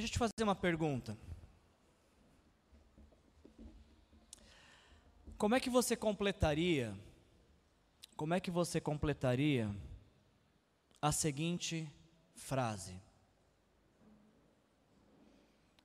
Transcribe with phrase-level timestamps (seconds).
[0.00, 1.14] Deixa eu te fazer uma pergunta.
[5.36, 6.98] Como é que você completaria?
[8.16, 9.70] Como é que você completaria
[11.02, 11.86] a seguinte
[12.34, 12.98] frase?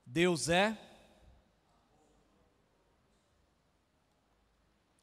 [0.06, 0.78] Deus é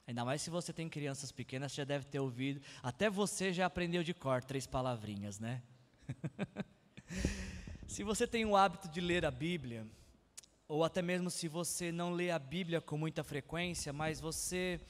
[0.07, 2.63] Ainda mais se você tem crianças pequenas, já deve ter ouvido.
[2.83, 5.63] Até você já aprendeu de cor três palavrinhas, né?
[7.93, 9.87] se você tem o hábito de ler a Bíblia,
[10.67, 14.81] ou até mesmo se você não lê a Bíblia com muita frequência, mas você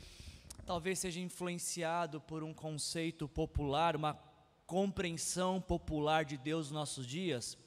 [0.65, 4.15] talvez seja influenciado por um conceito popular, uma
[4.67, 7.59] compreensão popular de Deus nos nossos dias,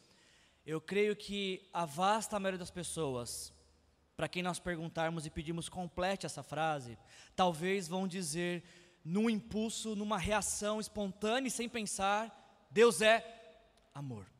[0.65, 3.53] eu creio que a vasta maioria das pessoas
[4.15, 6.97] para quem nós perguntarmos e pedimos complete essa frase,
[7.35, 8.63] talvez vão dizer,
[9.03, 13.21] num impulso, numa reação espontânea e sem pensar, Deus é
[13.93, 14.33] amor.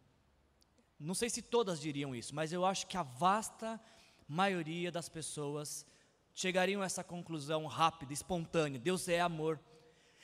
[0.99, 3.79] Não sei se todas diriam isso, mas eu acho que a vasta
[4.27, 5.85] maioria das pessoas
[6.33, 9.59] chegariam a essa conclusão rápida, espontânea: Deus é amor.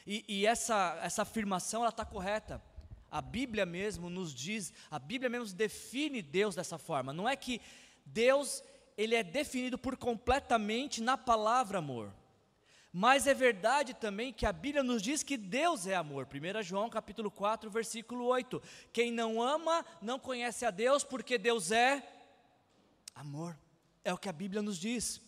[0.05, 2.61] E, e essa, essa afirmação está correta.
[3.09, 7.11] A Bíblia mesmo nos diz, a Bíblia mesmo define Deus dessa forma.
[7.11, 7.61] Não é que
[8.05, 8.63] Deus
[8.97, 12.13] ele é definido por completamente na palavra amor.
[12.93, 16.27] Mas é verdade também que a Bíblia nos diz que Deus é amor.
[16.27, 18.61] 1 João capítulo 4, versículo 8.
[18.91, 22.05] Quem não ama não conhece a Deus, porque Deus é
[23.15, 23.57] amor.
[24.03, 25.21] É o que a Bíblia nos diz.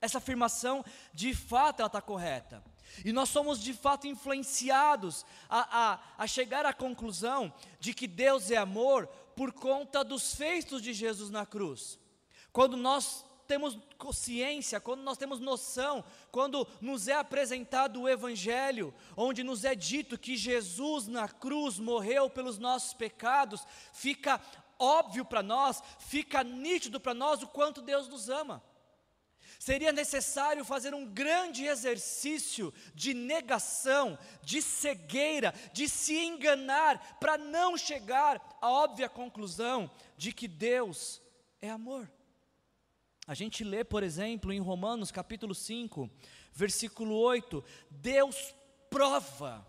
[0.00, 2.62] Essa afirmação, de fato, ela está correta.
[3.04, 8.50] E nós somos de fato influenciados a, a, a chegar à conclusão de que Deus
[8.52, 11.98] é amor por conta dos feitos de Jesus na cruz.
[12.52, 19.42] Quando nós temos consciência, quando nós temos noção, quando nos é apresentado o Evangelho, onde
[19.42, 24.40] nos é dito que Jesus na cruz morreu pelos nossos pecados, fica
[24.78, 28.62] óbvio para nós, fica nítido para nós o quanto Deus nos ama.
[29.58, 37.76] Seria necessário fazer um grande exercício de negação, de cegueira, de se enganar, para não
[37.76, 41.20] chegar à óbvia conclusão de que Deus
[41.60, 42.08] é amor.
[43.30, 46.10] A gente lê, por exemplo, em Romanos capítulo 5,
[46.52, 48.52] versículo 8, Deus
[48.90, 49.64] prova.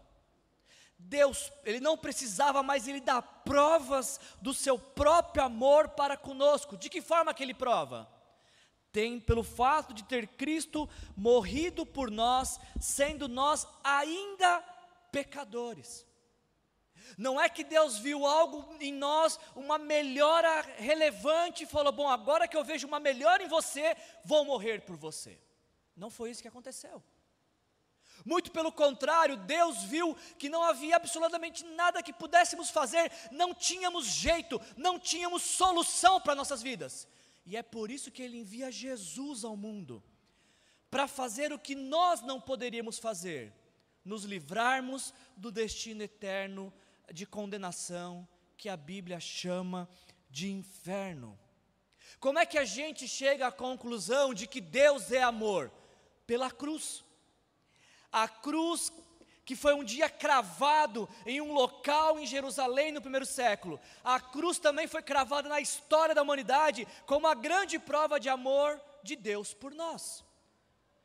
[0.98, 6.76] Deus, ele não precisava mais, ele dá provas do seu próprio amor para conosco.
[6.76, 8.12] De que forma que ele prova?
[8.92, 14.60] Tem pelo fato de ter Cristo morrido por nós, sendo nós ainda
[15.12, 16.04] pecadores.
[17.18, 22.48] Não é que Deus viu algo em nós, uma melhora relevante e falou: Bom, agora
[22.48, 25.40] que eu vejo uma melhora em você, vou morrer por você.
[25.96, 27.04] Não foi isso que aconteceu.
[28.26, 34.06] Muito pelo contrário, Deus viu que não havia absolutamente nada que pudéssemos fazer, não tínhamos
[34.06, 37.08] jeito, não tínhamos solução para nossas vidas.
[37.46, 40.04] E é por isso que Ele envia Jesus ao mundo,
[40.90, 43.54] para fazer o que nós não poderíamos fazer,
[44.04, 46.74] nos livrarmos do destino eterno
[47.12, 49.88] de condenação que a Bíblia chama
[50.30, 51.38] de inferno.
[52.20, 55.72] Como é que a gente chega à conclusão de que Deus é amor?
[56.28, 57.04] Pela cruz.
[58.12, 58.92] A cruz
[59.44, 63.80] que foi um dia cravado em um local em Jerusalém no primeiro século.
[64.04, 68.80] A cruz também foi cravada na história da humanidade como a grande prova de amor
[69.04, 70.24] de Deus por nós.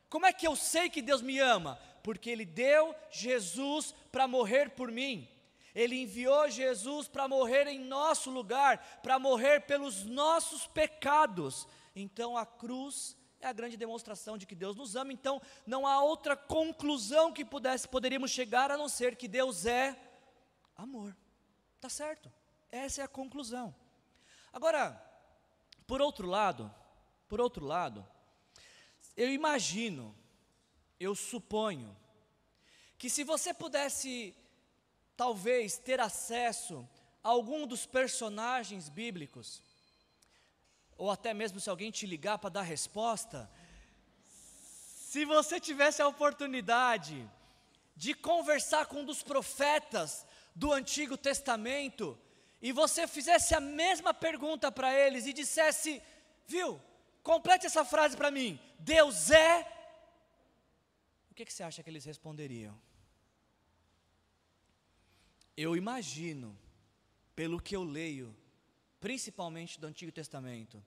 [0.09, 1.79] Como é que eu sei que Deus me ama?
[2.03, 5.27] Porque Ele deu Jesus para morrer por mim.
[5.77, 11.67] Ele enviou Jesus para morrer em nosso lugar, para morrer pelos nossos pecados.
[11.95, 15.13] Então a cruz é a grande demonstração de que Deus nos ama.
[15.13, 19.95] Então não há outra conclusão que pudesse poderíamos chegar a não ser que Deus é
[20.75, 21.15] amor.
[21.79, 22.33] Tá certo?
[22.71, 23.75] Essa é a conclusão.
[24.51, 24.99] Agora,
[25.85, 26.73] por outro lado,
[27.29, 28.03] por outro lado,
[29.15, 30.15] eu imagino,
[30.99, 31.95] eu suponho
[32.97, 34.35] que se você pudesse
[35.17, 36.87] talvez ter acesso
[37.23, 39.61] a algum dos personagens bíblicos,
[40.95, 43.49] ou até mesmo se alguém te ligar para dar resposta,
[45.09, 47.27] se você tivesse a oportunidade
[47.95, 50.25] de conversar com um dos profetas
[50.55, 52.17] do Antigo Testamento,
[52.61, 56.01] e você fizesse a mesma pergunta para eles e dissesse,
[56.47, 56.79] viu,
[57.23, 59.61] complete essa frase para mim, Deus é,
[61.31, 62.86] o que, que você acha que eles responderiam?
[65.57, 66.55] Eu imagino,
[67.35, 68.37] pelo que eu leio,
[68.99, 70.83] principalmente do Antigo Testamento,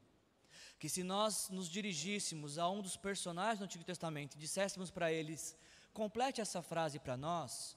[0.78, 5.12] que se nós nos dirigíssemos a um dos personagens do Antigo Testamento e disséssemos para
[5.12, 5.56] eles,
[5.92, 7.76] complete essa frase para nós,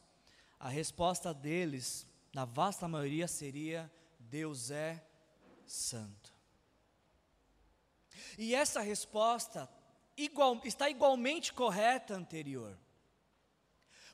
[0.59, 5.03] a resposta deles, na vasta maioria, seria: Deus é
[5.65, 6.31] santo.
[8.37, 9.67] E essa resposta
[10.15, 12.77] igual, está igualmente correta anterior.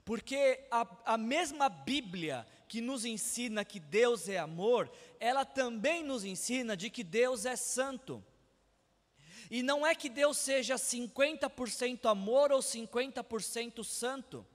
[0.04, 6.24] Porque a, a mesma Bíblia que nos ensina que Deus é amor, ela também nos
[6.24, 8.24] ensina de que Deus é santo.
[9.50, 14.46] E não é que Deus seja 50% amor ou 50% santo.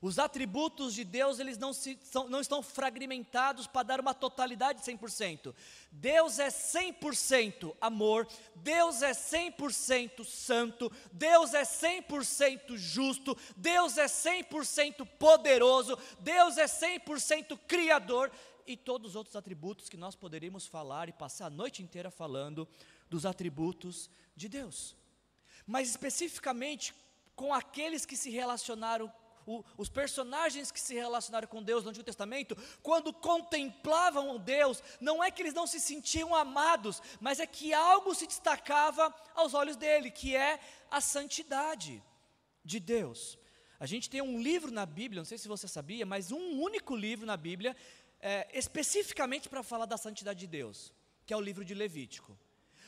[0.00, 4.80] Os atributos de Deus, eles não, se, são, não estão fragmentados para dar uma totalidade
[4.80, 5.52] de 100%.
[5.90, 15.04] Deus é 100% amor, Deus é 100% santo, Deus é 100% justo, Deus é 100%
[15.18, 18.30] poderoso, Deus é 100% criador
[18.66, 22.68] e todos os outros atributos que nós poderíamos falar e passar a noite inteira falando
[23.10, 24.94] dos atributos de Deus.
[25.66, 26.94] Mas especificamente
[27.34, 29.12] com aqueles que se relacionaram
[29.48, 35.24] o, os personagens que se relacionaram com Deus no Antigo Testamento, quando contemplavam Deus, não
[35.24, 39.76] é que eles não se sentiam amados, mas é que algo se destacava aos olhos
[39.76, 40.60] dele, que é
[40.90, 42.02] a santidade
[42.62, 43.38] de Deus.
[43.80, 46.94] A gente tem um livro na Bíblia, não sei se você sabia, mas um único
[46.94, 47.74] livro na Bíblia,
[48.20, 50.92] é, especificamente para falar da santidade de Deus,
[51.24, 52.38] que é o livro de Levítico.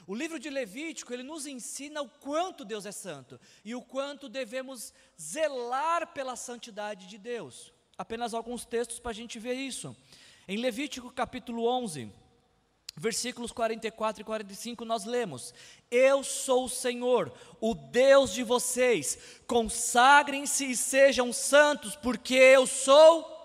[0.06, 4.29] O livro de Levítico, ele nos ensina o quanto Deus é santo e o quanto
[4.29, 7.73] devemos zelar pela santidade de Deus.
[7.97, 9.94] Apenas alguns textos para a gente ver isso.
[10.49, 12.11] Em Levítico capítulo 11,
[12.97, 15.55] versículos 44 e 45, nós lemos:
[15.91, 23.40] Eu sou o Senhor, o Deus de vocês, consagrem-se e sejam santos, porque eu sou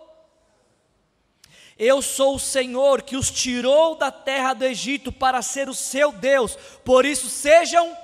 [1.77, 6.11] eu sou o Senhor que os tirou da terra do Egito para ser o seu
[6.11, 6.55] Deus,
[6.85, 7.95] por isso sejam,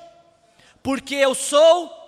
[0.84, 2.00] porque eu sou.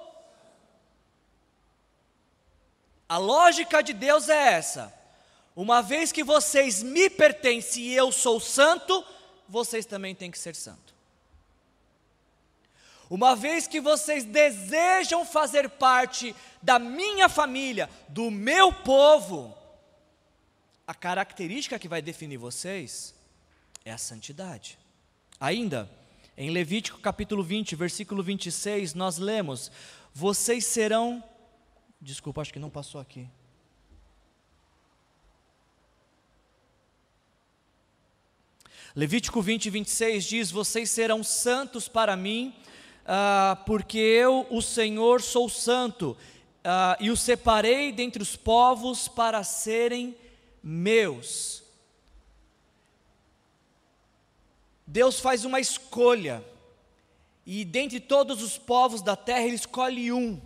[3.07, 4.93] A lógica de Deus é essa:
[5.55, 9.05] uma vez que vocês me pertencem e eu sou santo,
[9.47, 10.93] vocês também têm que ser santo.
[13.09, 19.55] Uma vez que vocês desejam fazer parte da minha família, do meu povo,
[20.85, 23.15] a característica que vai definir vocês
[23.85, 24.77] é a santidade.
[25.39, 25.89] Ainda,
[26.37, 29.71] em Levítico capítulo 20, versículo 26, nós lemos:
[30.13, 31.23] Vocês serão.
[32.01, 33.27] Desculpa, acho que não passou aqui.
[38.95, 42.53] Levítico 20, 26 diz: Vocês serão santos para mim,
[43.05, 46.15] ah, porque eu, o Senhor, sou santo,
[46.63, 50.15] ah, e os separei dentre os povos para serem
[50.63, 51.61] meus.
[54.87, 56.43] Deus faz uma escolha,
[57.45, 60.39] e dentre todos os povos da terra, Ele escolhe um.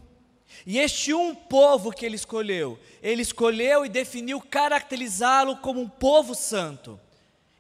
[0.65, 6.33] E este um povo que Ele escolheu, Ele escolheu e definiu caracterizá-lo como um povo
[6.33, 6.99] santo.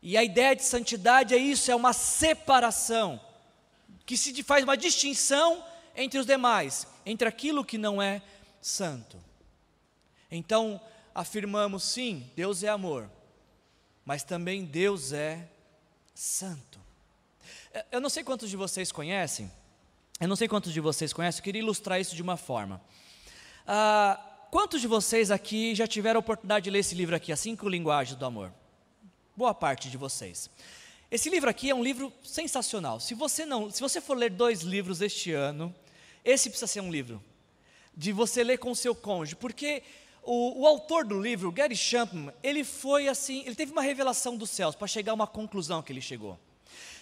[0.01, 3.19] E a ideia de santidade é isso, é uma separação,
[4.05, 5.63] que se faz uma distinção
[5.95, 8.21] entre os demais, entre aquilo que não é
[8.61, 9.17] santo.
[10.31, 10.79] Então,
[11.17, 13.09] afirmamos sim, Deus é amor,
[14.05, 15.49] mas também Deus é
[16.13, 16.79] santo.
[17.91, 19.51] Eu não sei quantos de vocês conhecem,
[20.19, 22.79] eu não sei quantos de vocês conhecem, eu queria ilustrar isso de uma forma.
[23.65, 27.39] Ah, quantos de vocês aqui já tiveram a oportunidade de ler esse livro aqui, As
[27.39, 28.53] Cinco Linguagens do Amor?
[29.35, 30.51] Boa parte de vocês.
[31.09, 32.99] Esse livro aqui é um livro sensacional.
[32.99, 35.73] Se você não, se você for ler dois livros este ano,
[36.23, 37.23] esse precisa ser um livro
[37.95, 39.81] de você ler com o seu cônjuge, porque
[40.27, 44.49] o, o, autor do livro, Gary Chapman, ele foi assim, ele teve uma revelação dos
[44.49, 46.37] céus para chegar a uma conclusão que ele chegou.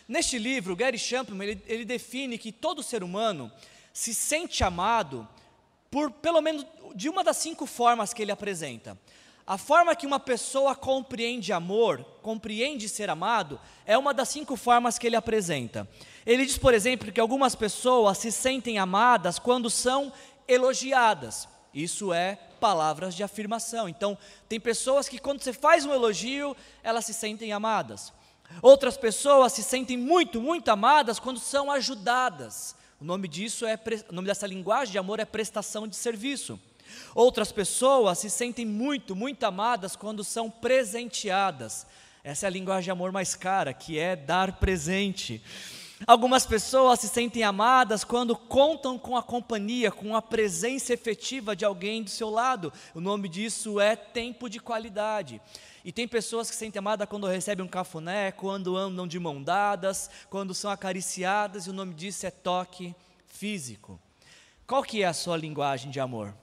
[0.08, 3.51] Neste livro, Gary Chapman, ele, ele define que todo ser humano
[3.91, 5.27] se sente amado
[5.89, 8.96] por pelo menos de uma das cinco formas que ele apresenta.
[9.48, 15.00] A forma que uma pessoa compreende amor, compreende ser amado, é uma das cinco formas
[15.00, 15.88] que ele apresenta.
[16.25, 20.12] Ele diz, por exemplo, que algumas pessoas se sentem amadas quando são
[20.48, 21.48] elogiadas.
[21.74, 23.88] Isso é palavras de afirmação.
[23.88, 24.17] Então,
[24.50, 28.12] tem pessoas que quando você faz um elogio, elas se sentem amadas.
[28.62, 32.75] Outras pessoas se sentem muito, muito amadas quando são ajudadas.
[33.00, 36.59] O nome disso é o nome dessa linguagem de amor é prestação de serviço.
[37.13, 41.85] Outras pessoas se sentem muito, muito amadas quando são presenteadas.
[42.24, 45.43] Essa é a linguagem de amor mais cara, que é dar presente.
[46.05, 51.63] Algumas pessoas se sentem amadas quando contam com a companhia, com a presença efetiva de
[51.63, 52.73] alguém do seu lado.
[52.93, 55.41] O nome disso é tempo de qualidade.
[55.85, 59.41] E tem pessoas que se sentem amadas quando recebem um cafuné, quando andam de mão
[59.41, 62.93] dadas, quando são acariciadas, e o nome disso é toque
[63.27, 63.97] físico.
[64.67, 66.35] Qual que é a sua linguagem de amor?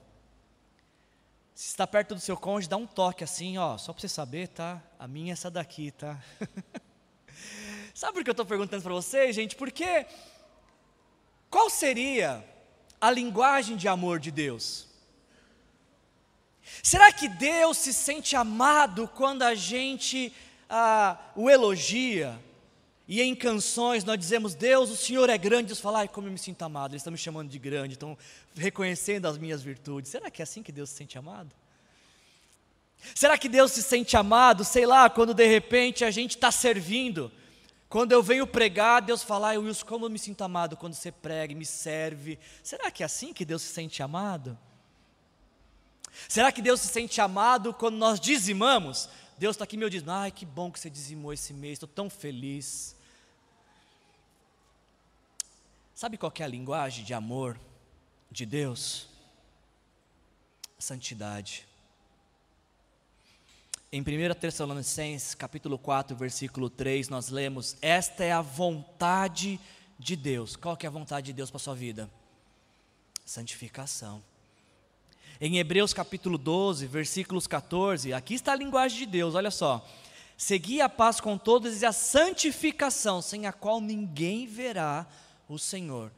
[1.53, 4.47] Se está perto do seu cônjuge, dá um toque assim, ó, só para você saber,
[4.47, 4.81] tá?
[4.97, 6.19] A minha é essa daqui, tá?
[8.03, 9.55] Sabe por que eu estou perguntando para vocês, gente?
[9.55, 10.05] Porque
[11.49, 12.43] qual seria
[12.99, 14.89] a linguagem de amor de Deus?
[16.83, 20.33] Será que Deus se sente amado quando a gente
[20.69, 22.37] ah, o elogia?
[23.07, 25.67] E em canções nós dizemos, Deus, o Senhor é grande.
[25.67, 26.91] Deus fala, ai, como eu me sinto amado.
[26.91, 28.17] Eles estão me chamando de grande, estão
[28.53, 30.11] reconhecendo as minhas virtudes.
[30.11, 31.55] Será que é assim que Deus se sente amado?
[33.15, 37.31] Será que Deus se sente amado, sei lá, quando de repente a gente está servindo?
[37.93, 41.11] Quando eu venho pregar, Deus fala, ai, Wilson, como eu me sinto amado quando você
[41.11, 42.39] prega e me serve.
[42.63, 44.57] Será que é assim que Deus se sente amado?
[46.27, 49.07] Será que Deus se sente amado quando nós dizimamos?
[49.37, 52.09] Deus está aqui meu dizendo, ai que bom que você dizimou esse mês, estou tão
[52.09, 52.95] feliz.
[55.93, 57.59] Sabe qual é a linguagem de amor
[58.31, 59.07] de Deus?
[60.79, 61.67] Santidade.
[63.95, 69.59] Em 1 Tessalonicenses, capítulo 4, versículo 3, nós lemos: Esta é a vontade
[69.99, 70.55] de Deus.
[70.55, 72.09] Qual que é a vontade de Deus para sua vida?
[73.23, 74.23] Santificação.
[75.39, 79.87] Em Hebreus capítulo 12, versículos 14, aqui está a linguagem de Deus, olha só.
[80.35, 85.05] Segui a paz com todos e a santificação, sem a qual ninguém verá
[85.47, 86.11] o Senhor.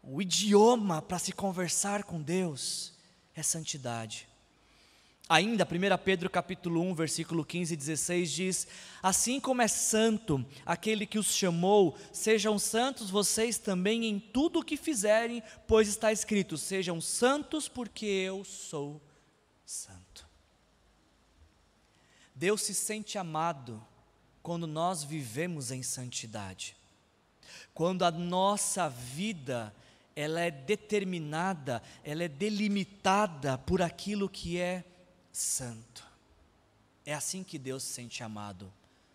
[0.00, 2.92] O idioma para se conversar com Deus
[3.34, 4.29] é santidade.
[5.30, 8.66] Ainda, 1 Pedro capítulo 1, versículo 15 e 16 diz:
[9.00, 14.64] Assim como é santo aquele que os chamou, sejam santos vocês também em tudo o
[14.64, 19.00] que fizerem, pois está escrito: Sejam santos, porque eu sou
[19.64, 20.26] santo.
[22.34, 23.80] Deus se sente amado
[24.42, 26.76] quando nós vivemos em santidade.
[27.72, 29.72] Quando a nossa vida
[30.16, 34.89] ela é determinada, ela é delimitada por aquilo que é
[35.32, 36.04] santo.
[37.04, 38.72] É assim que Deus se sente amado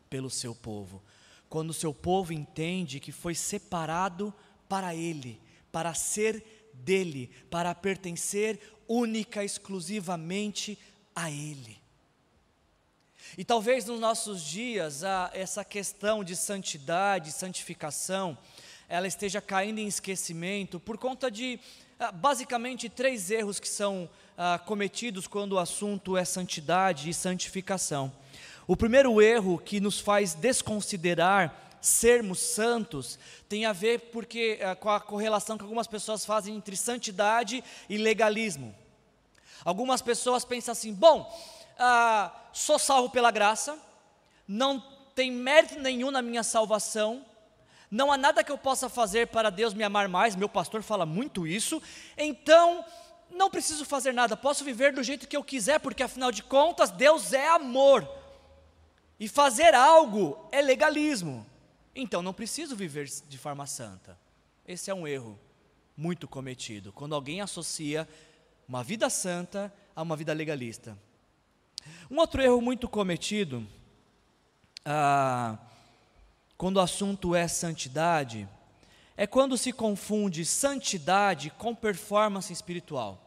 [0.10, 1.01] pelo seu povo.
[1.50, 4.34] Quando o seu povo entende que foi separado
[4.67, 5.39] para Ele,
[5.72, 10.77] para ser dele, para pertencer única, exclusivamente
[11.15, 11.79] a Ele.
[13.38, 18.38] E talvez nos nossos dias a, essa questão de santidade, santificação,
[18.88, 21.60] ela esteja caindo em esquecimento por conta de
[22.00, 28.12] ah, basicamente três erros que são ah, cometidos quando o assunto é santidade e santificação.
[28.68, 34.89] O primeiro erro que nos faz desconsiderar sermos santos tem a ver porque ah, com
[34.89, 38.75] a correlação que algumas pessoas fazem entre santidade e legalismo.
[39.63, 41.32] Algumas pessoas pensam assim: bom,
[41.77, 43.77] ah, sou salvo pela graça,
[44.48, 47.25] não tem mérito nenhum na minha salvação,
[47.89, 51.06] não há nada que eu possa fazer para Deus me amar mais, meu pastor fala
[51.06, 51.82] muito isso,
[52.18, 52.84] então
[53.36, 56.89] não preciso fazer nada, posso viver do jeito que eu quiser, porque afinal de contas
[56.89, 58.08] Deus é amor.
[59.20, 61.46] E fazer algo é legalismo.
[61.96, 64.18] Então não preciso viver de forma santa.
[64.68, 65.39] Esse é um erro
[65.96, 68.08] muito cometido, quando alguém associa
[68.68, 70.98] uma vida santa a uma vida legalista.
[72.10, 73.65] Um outro erro muito cometido,
[74.84, 75.58] ah,
[76.58, 78.48] quando o assunto é santidade,
[79.15, 83.25] é quando se confunde santidade com performance espiritual.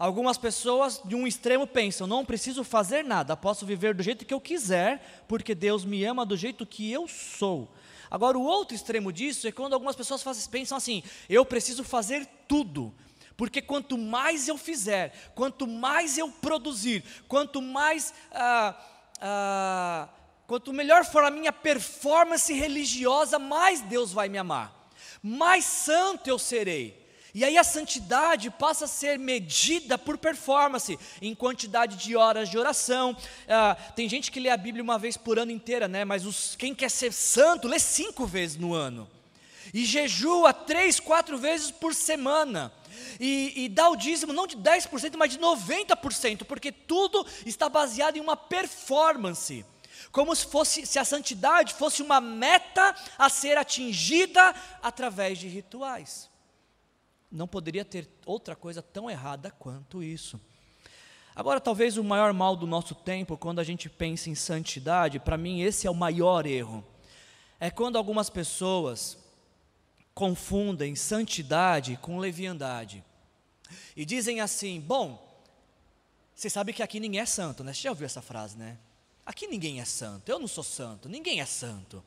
[0.00, 4.32] Algumas pessoas de um extremo pensam: não preciso fazer nada, posso viver do jeito que
[4.32, 7.70] eu quiser, porque Deus me ama do jeito que eu sou.
[8.10, 12.26] Agora, o outro extremo disso é quando algumas pessoas fazem, pensam assim: eu preciso fazer
[12.48, 12.94] tudo,
[13.36, 18.14] porque quanto mais eu fizer, quanto mais eu produzir, quanto mais.
[18.32, 18.74] Ah,
[19.20, 20.08] ah,
[20.46, 24.90] quanto melhor for a minha performance religiosa, mais Deus vai me amar,
[25.22, 26.99] mais santo eu serei.
[27.34, 32.58] E aí a santidade passa a ser medida por performance, em quantidade de horas de
[32.58, 33.16] oração.
[33.48, 36.04] Ah, tem gente que lê a Bíblia uma vez por ano inteira, né?
[36.04, 39.08] Mas os, quem quer ser santo lê cinco vezes no ano.
[39.72, 42.72] E jejua três, quatro vezes por semana.
[43.20, 48.16] E, e dá o dízimo não de 10%, mas de 90%, porque tudo está baseado
[48.16, 49.64] em uma performance
[50.10, 56.29] como se fosse se a santidade fosse uma meta a ser atingida através de rituais.
[57.30, 60.40] Não poderia ter outra coisa tão errada quanto isso.
[61.34, 65.36] Agora, talvez o maior mal do nosso tempo, quando a gente pensa em santidade, para
[65.36, 66.84] mim esse é o maior erro.
[67.58, 69.16] É quando algumas pessoas
[70.12, 73.04] confundem santidade com leviandade.
[73.96, 75.26] E dizem assim: bom,
[76.34, 77.72] você sabe que aqui ninguém é santo, né?
[77.72, 78.76] Você já ouviu essa frase, né?
[79.24, 82.02] Aqui ninguém é santo, eu não sou santo, ninguém é santo.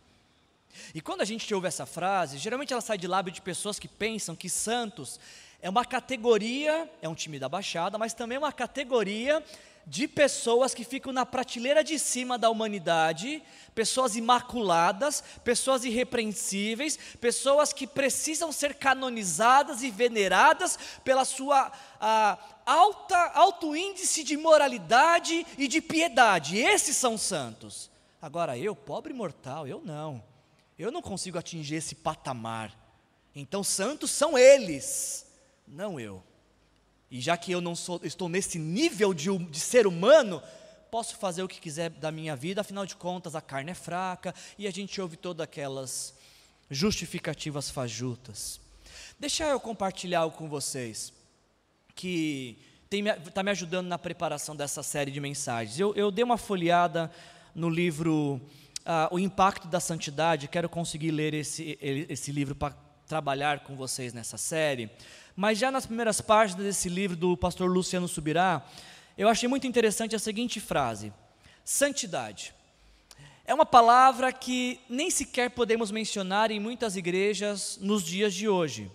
[0.94, 3.88] E quando a gente ouve essa frase, geralmente ela sai de lábio de pessoas que
[3.88, 5.20] pensam que santos
[5.62, 9.44] é uma categoria, é um time da Baixada, mas também é uma categoria
[9.86, 13.44] de pessoas que ficam na prateleira de cima da humanidade,
[13.76, 23.32] pessoas imaculadas, pessoas irrepreensíveis, pessoas que precisam ser canonizadas e veneradas pela sua a, alta,
[23.34, 26.58] alto índice de moralidade e de piedade.
[26.58, 27.92] Esses são santos.
[28.22, 30.24] Agora eu, pobre mortal, eu não.
[30.78, 32.78] Eu não consigo atingir esse patamar.
[33.36, 35.26] Então santos são eles,
[35.68, 36.24] não eu.
[37.10, 40.42] E já que eu não sou, estou nesse nível de, de ser humano,
[40.90, 44.34] posso fazer o que quiser da minha vida, afinal de contas a carne é fraca
[44.58, 46.14] e a gente ouve todas aquelas
[46.70, 48.60] justificativas fajutas.
[49.20, 51.14] Deixa eu compartilhar algo com vocês
[51.96, 52.58] que
[53.26, 55.80] está me ajudando na preparação dessa série de mensagens.
[55.80, 57.12] Eu, eu dei uma folheada
[57.56, 58.42] no livro
[58.86, 62.76] uh, O Impacto da Santidade, quero conseguir ler esse, esse livro para
[63.08, 64.90] trabalhar com vocês nessa série.
[65.36, 68.66] Mas já nas primeiras páginas desse livro do pastor Luciano Subirá,
[69.18, 71.14] eu achei muito interessante a seguinte frase:
[71.64, 72.54] santidade.
[73.46, 78.90] É uma palavra que nem sequer podemos mencionar em muitas igrejas nos dias de hoje.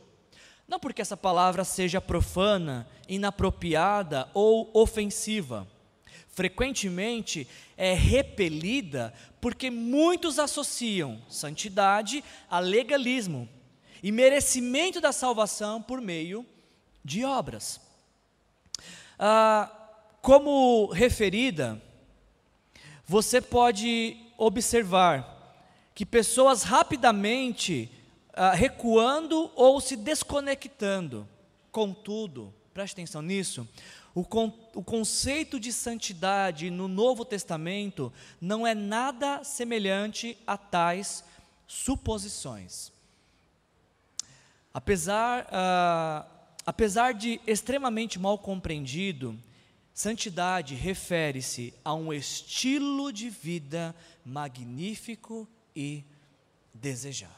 [0.67, 5.67] Não porque essa palavra seja profana, inapropriada ou ofensiva.
[6.39, 13.49] Frequentemente é repelida porque muitos associam santidade a legalismo
[14.01, 16.47] e merecimento da salvação por meio
[17.05, 17.81] de obras.
[19.19, 19.69] Ah,
[20.23, 21.83] como referida,
[23.05, 27.91] você pode observar que pessoas rapidamente
[28.33, 31.29] ah, recuando ou se desconectando.
[31.73, 33.67] Contudo, preste atenção nisso,
[34.15, 41.25] o, con o conceito de santidade no Novo Testamento não é nada semelhante a tais
[41.67, 42.93] suposições.
[44.73, 46.29] Apesar, uh,
[46.65, 49.39] apesar de extremamente mal compreendido,
[49.93, 56.05] santidade refere-se a um estilo de vida magnífico e
[56.73, 57.38] desejável.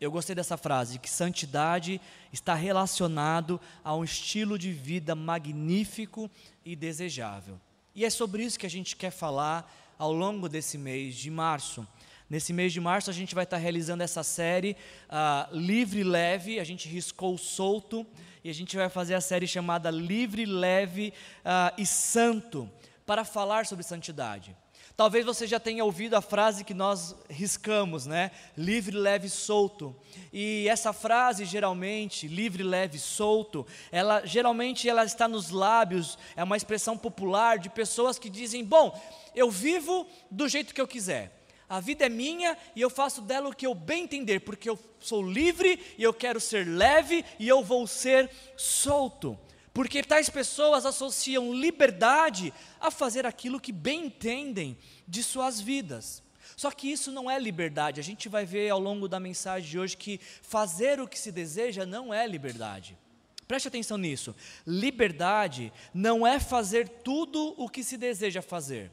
[0.00, 2.00] Eu gostei dessa frase, que santidade
[2.32, 6.30] está relacionado a um estilo de vida magnífico
[6.64, 7.60] e desejável.
[7.94, 11.86] E é sobre isso que a gente quer falar ao longo desse mês de março.
[12.30, 14.74] Nesse mês de março a gente vai estar realizando essa série
[15.10, 18.06] uh, Livre Leve, a gente riscou solto,
[18.42, 22.70] e a gente vai fazer a série chamada Livre, Leve uh, e Santo,
[23.04, 24.56] para falar sobre santidade.
[25.00, 28.30] Talvez você já tenha ouvido a frase que nós riscamos, né?
[28.54, 29.96] Livre, leve, solto.
[30.30, 36.54] E essa frase, geralmente, livre, leve, solto, ela geralmente ela está nos lábios, é uma
[36.54, 38.94] expressão popular de pessoas que dizem: "Bom,
[39.34, 41.32] eu vivo do jeito que eu quiser
[41.66, 44.76] a vida é minha e eu faço dela o que eu bem entender, porque eu
[44.98, 49.38] sou livre e eu quero ser leve e eu vou ser solto.
[49.72, 56.22] Porque tais pessoas associam liberdade a fazer aquilo que bem entendem de suas vidas.
[56.56, 58.00] Só que isso não é liberdade.
[58.00, 61.30] A gente vai ver ao longo da mensagem de hoje que fazer o que se
[61.30, 62.98] deseja não é liberdade.
[63.46, 64.34] Preste atenção nisso.
[64.66, 68.90] Liberdade não é fazer tudo o que se deseja fazer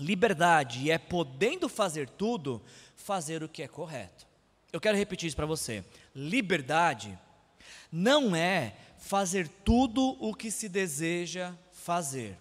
[0.00, 2.60] liberdade é podendo fazer tudo,
[2.96, 4.26] fazer o que é correto.
[4.72, 5.84] Eu quero repetir isso para você.
[6.14, 7.16] Liberdade
[7.92, 12.38] não é fazer tudo o que se deseja fazer.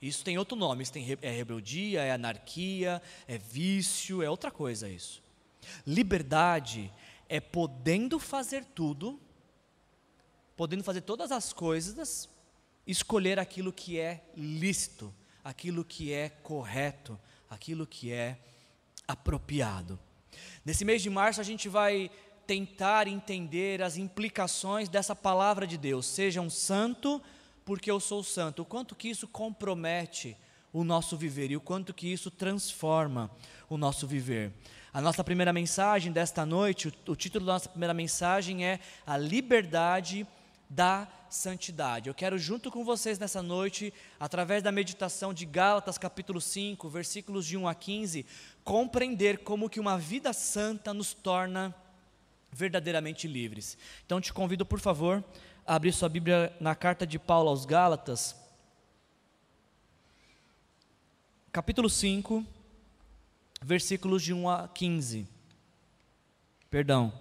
[0.00, 4.88] Isso tem outro nome, isso tem, é rebeldia, é anarquia, é vício, é outra coisa
[4.88, 5.22] isso.
[5.86, 6.92] Liberdade
[7.28, 9.20] é podendo fazer tudo,
[10.56, 12.28] podendo fazer todas as coisas,
[12.86, 17.18] escolher aquilo que é lícito, aquilo que é correto,
[17.50, 18.38] aquilo que é
[19.06, 19.98] apropriado.
[20.64, 22.10] Nesse mês de março, a gente vai
[22.46, 26.06] tentar entender as implicações dessa palavra de Deus.
[26.06, 27.20] Seja um santo,
[27.64, 28.62] porque eu sou santo.
[28.62, 30.36] O quanto que isso compromete
[30.72, 33.30] o nosso viver e o quanto que isso transforma
[33.68, 34.52] o nosso viver.
[34.92, 40.26] A nossa primeira mensagem desta noite, o, título da nossa primeira mensagem é A Liberdade
[40.68, 42.08] da santidade.
[42.08, 47.46] Eu quero, junto com vocês nessa noite, através da meditação de Gálatas, capítulo 5, versículos
[47.46, 48.26] de 1 a 15,
[48.64, 51.74] compreender como que uma vida santa nos torna
[52.56, 53.76] verdadeiramente livres.
[54.06, 55.22] Então, te convido, por favor,
[55.66, 58.34] a abrir sua Bíblia na carta de Paulo aos Gálatas,
[61.52, 62.42] capítulo 5,
[63.62, 65.28] versículos de 1 a 15.
[66.70, 67.12] Perdão,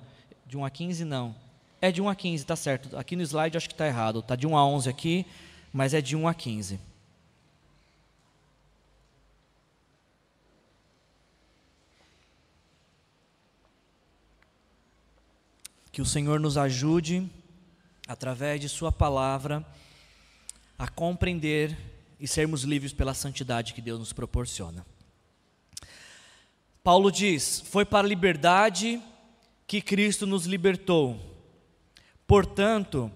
[0.45, 1.35] de 1 a 15 não.
[1.81, 2.97] É de 1 a 15, tá certo.
[2.97, 4.19] Aqui no slide acho que está errado.
[4.19, 5.25] Está de 1 a 11 aqui,
[5.73, 6.79] mas é de 1 a 15.
[15.95, 17.25] Que o Senhor nos ajude,
[18.05, 19.65] através de Sua palavra,
[20.77, 21.77] a compreender
[22.19, 24.85] e sermos livres pela santidade que Deus nos proporciona.
[26.83, 29.01] Paulo diz: Foi para a liberdade
[29.65, 31.17] que Cristo nos libertou.
[32.27, 33.09] Portanto,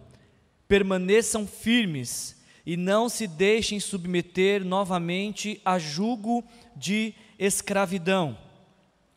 [0.66, 6.46] permaneçam firmes e não se deixem submeter novamente a jugo
[6.78, 8.38] de escravidão.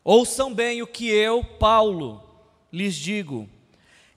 [0.03, 2.32] Ouçam bem o que eu, Paulo,
[2.73, 3.47] lhes digo: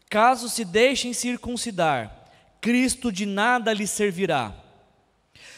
[0.08, 2.24] caso se deixem circuncidar,
[2.60, 4.54] Cristo de nada lhes servirá.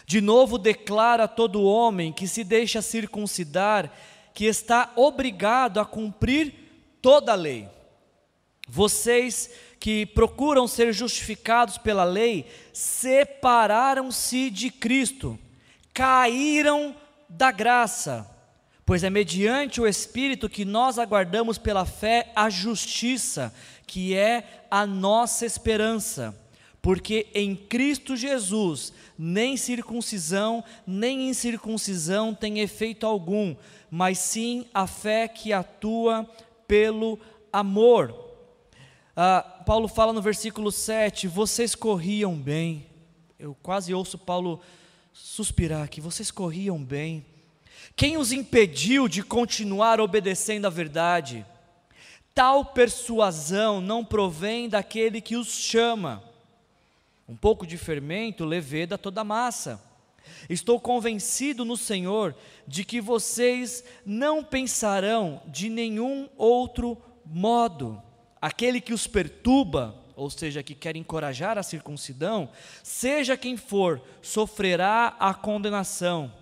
[0.05, 3.93] De novo declara todo homem que se deixa circuncidar
[4.35, 7.69] que está obrigado a cumprir toda a lei.
[8.67, 15.39] Vocês que procuram ser justificados pela lei, separaram-se de Cristo,
[15.95, 16.97] caíram
[17.29, 18.29] da graça,
[18.89, 23.53] pois é mediante o Espírito que nós aguardamos pela fé a justiça,
[23.87, 26.35] que é a nossa esperança.
[26.81, 33.55] Porque em Cristo Jesus, nem circuncisão, nem incircuncisão tem efeito algum,
[33.91, 36.27] mas sim a fé que atua
[36.67, 37.19] pelo
[37.53, 38.15] amor.
[39.15, 42.87] Ah, Paulo fala no versículo 7: vocês corriam bem.
[43.39, 44.63] Eu quase ouço Paulo
[45.13, 47.23] suspirar aqui: vocês corriam bem.
[47.99, 51.45] Quem os impediu de continuar obedecendo à verdade?
[52.33, 56.23] Tal persuasão não provém daquele que os chama.
[57.29, 59.83] Um pouco de fermento leveda toda a massa.
[60.49, 62.37] Estou convencido no Senhor
[62.69, 68.01] de que vocês não pensarão de nenhum outro modo.
[68.41, 72.49] Aquele que os perturba, ou seja, que quer encorajar a circuncidão,
[72.81, 76.33] seja quem for, sofrerá a condenação.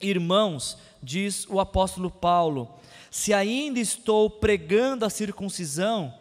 [0.00, 2.74] Irmãos, diz o apóstolo Paulo,
[3.10, 6.12] se ainda estou pregando a circuncisão,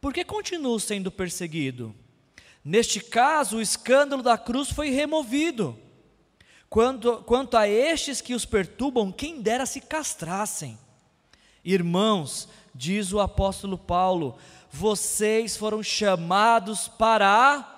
[0.00, 1.94] por que continuo sendo perseguido?
[2.64, 5.76] Neste caso, o escândalo da cruz foi removido.
[6.70, 10.78] Quanto, quanto a estes que os perturbam, quem dera se castrassem.
[11.64, 14.36] Irmãos, diz o apóstolo Paulo,
[14.70, 17.72] vocês foram chamados para a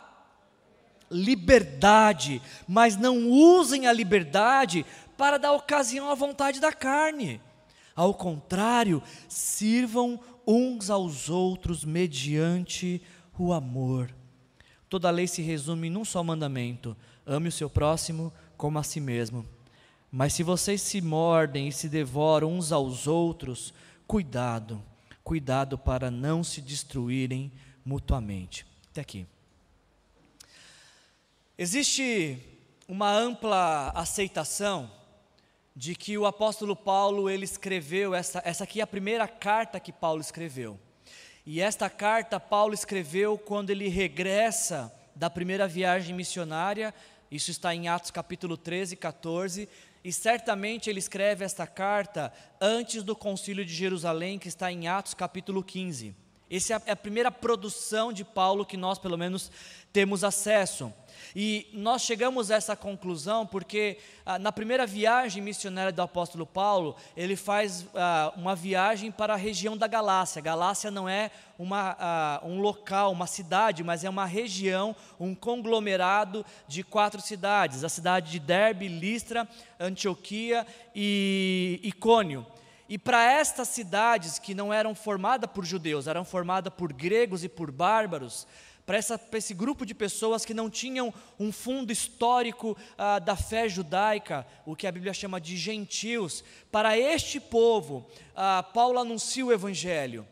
[1.10, 7.40] liberdade, mas não usem a liberdade para dar ocasião à vontade da carne.
[7.94, 13.00] Ao contrário, sirvam uns aos outros mediante
[13.38, 14.12] o amor.
[14.88, 16.96] Toda a lei se resume em um só mandamento:
[17.26, 19.46] ame o seu próximo como a si mesmo.
[20.10, 23.74] Mas se vocês se mordem e se devoram uns aos outros,
[24.06, 24.80] cuidado,
[25.24, 27.50] cuidado para não se destruírem
[27.84, 28.64] mutuamente.
[28.90, 29.26] Até aqui.
[31.58, 32.38] Existe
[32.86, 34.90] uma ampla aceitação
[35.76, 39.92] de que o apóstolo Paulo ele escreveu essa essa aqui é a primeira carta que
[39.92, 40.78] Paulo escreveu.
[41.44, 46.94] E esta carta Paulo escreveu quando ele regressa da primeira viagem missionária,
[47.30, 49.68] isso está em Atos capítulo 13 e 14,
[50.02, 55.14] e certamente ele escreve esta carta antes do concílio de Jerusalém, que está em Atos
[55.14, 56.14] capítulo 15.
[56.54, 59.50] Essa é a primeira produção de Paulo que nós, pelo menos,
[59.92, 60.92] temos acesso.
[61.34, 66.94] E nós chegamos a essa conclusão porque ah, na primeira viagem missionária do apóstolo Paulo,
[67.16, 70.40] ele faz ah, uma viagem para a região da Galácia.
[70.40, 76.46] Galácia não é uma, ah, um local, uma cidade, mas é uma região, um conglomerado
[76.68, 79.48] de quatro cidades: a cidade de Derbe, Listra,
[79.80, 80.64] Antioquia
[80.94, 82.46] e Icônio.
[82.88, 87.48] E para estas cidades que não eram formadas por judeus, eram formadas por gregos e
[87.48, 88.46] por bárbaros,
[88.84, 94.46] para, esse grupo de pessoas que não tinham um fundo histórico ah, da fé judaica,
[94.66, 100.26] o que a Bíblia chama de gentios, para este povo, ah, Paulo anuncia o Evangelho.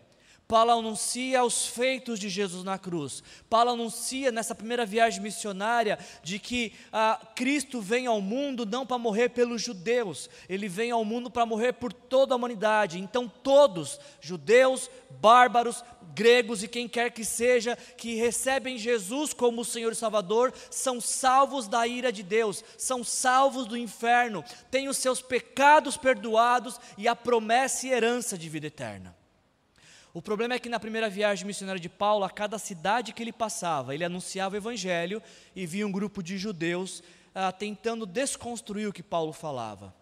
[0.52, 3.22] Paulo anuncia os feitos de Jesus na cruz.
[3.48, 8.98] Paulo anuncia nessa primeira viagem missionária de que ah, Cristo vem ao mundo não para
[8.98, 12.98] morrer pelos judeus, ele vem ao mundo para morrer por toda a humanidade.
[12.98, 14.90] Então, todos, judeus,
[15.22, 15.82] bárbaros,
[16.14, 21.00] gregos e quem quer que seja, que recebem Jesus como o Senhor e Salvador, são
[21.00, 27.08] salvos da ira de Deus, são salvos do inferno, têm os seus pecados perdoados e
[27.08, 29.21] a promessa e herança de vida eterna.
[30.14, 33.32] O problema é que na primeira viagem missionária de Paulo, a cada cidade que ele
[33.32, 35.22] passava, ele anunciava o evangelho
[35.56, 37.02] e via um grupo de judeus
[37.34, 39.94] ah, tentando desconstruir o que Paulo falava.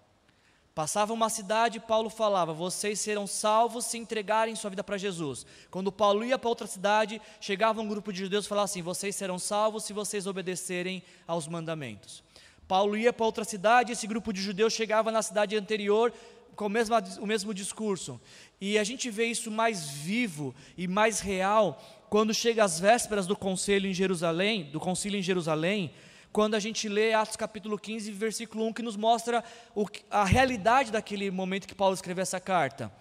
[0.74, 5.46] Passava uma cidade, Paulo falava: Vocês serão salvos se entregarem sua vida para Jesus.
[5.70, 9.14] Quando Paulo ia para outra cidade, chegava um grupo de judeus e falava assim: Vocês
[9.14, 12.24] serão salvos se vocês obedecerem aos mandamentos.
[12.66, 16.12] Paulo ia para outra cidade, esse grupo de judeus chegava na cidade anterior
[16.60, 18.20] com o mesmo, o mesmo discurso.
[18.60, 23.34] E a gente vê isso mais vivo e mais real quando chega às vésperas do
[23.34, 25.90] conselho em Jerusalém, do concílio em Jerusalém,
[26.30, 29.42] quando a gente lê Atos capítulo 15, versículo 1, que nos mostra
[29.74, 32.92] o, a realidade daquele momento que Paulo escreveu essa carta.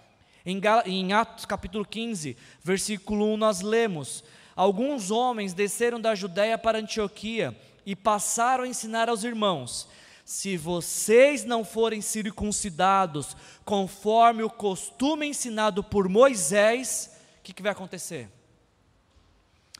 [0.45, 4.23] Em, em Atos capítulo 15, versículo 1, nós lemos:
[4.55, 7.53] Alguns homens desceram da Judéia para Antioquia
[7.85, 9.85] e passaram a ensinar aos irmãos:
[10.29, 17.71] Se vocês não forem circuncidados conforme o costume ensinado por Moisés, o que, que vai
[17.71, 18.29] acontecer?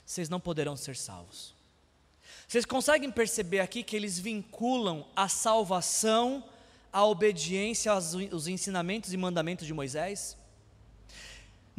[0.04, 1.54] Vocês não poderão ser salvos.
[2.48, 6.44] Vocês conseguem perceber aqui que eles vinculam a salvação
[6.92, 10.36] à obediência aos, aos ensinamentos e mandamentos de Moisés?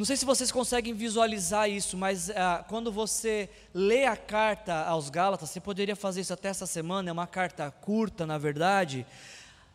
[0.00, 5.10] Não sei se vocês conseguem visualizar isso, mas ah, quando você lê a carta aos
[5.10, 9.06] Gálatas, você poderia fazer isso até essa semana, é uma carta curta, na verdade.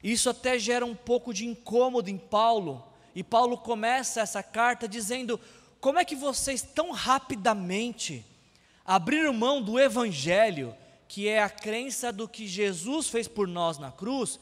[0.03, 2.83] Isso até gera um pouco de incômodo em Paulo,
[3.13, 5.39] e Paulo começa essa carta dizendo:
[5.79, 8.25] como é que vocês tão rapidamente
[8.83, 10.75] abriram mão do Evangelho,
[11.07, 14.39] que é a crença do que Jesus fez por nós na cruz,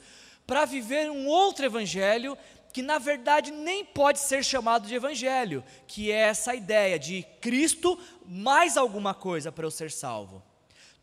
[0.48, 2.38] para viver um outro Evangelho
[2.74, 7.98] que na verdade nem pode ser chamado de evangelho, que é essa ideia de Cristo
[8.26, 10.42] mais alguma coisa para eu ser salvo.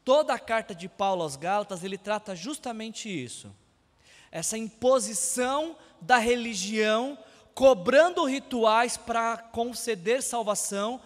[0.05, 3.55] Toda a carta de Paulo aos Gálatas, ele trata justamente isso.
[4.33, 7.17] Essa imposição da religião,
[7.55, 11.01] cobrando rituais para conceder salvação,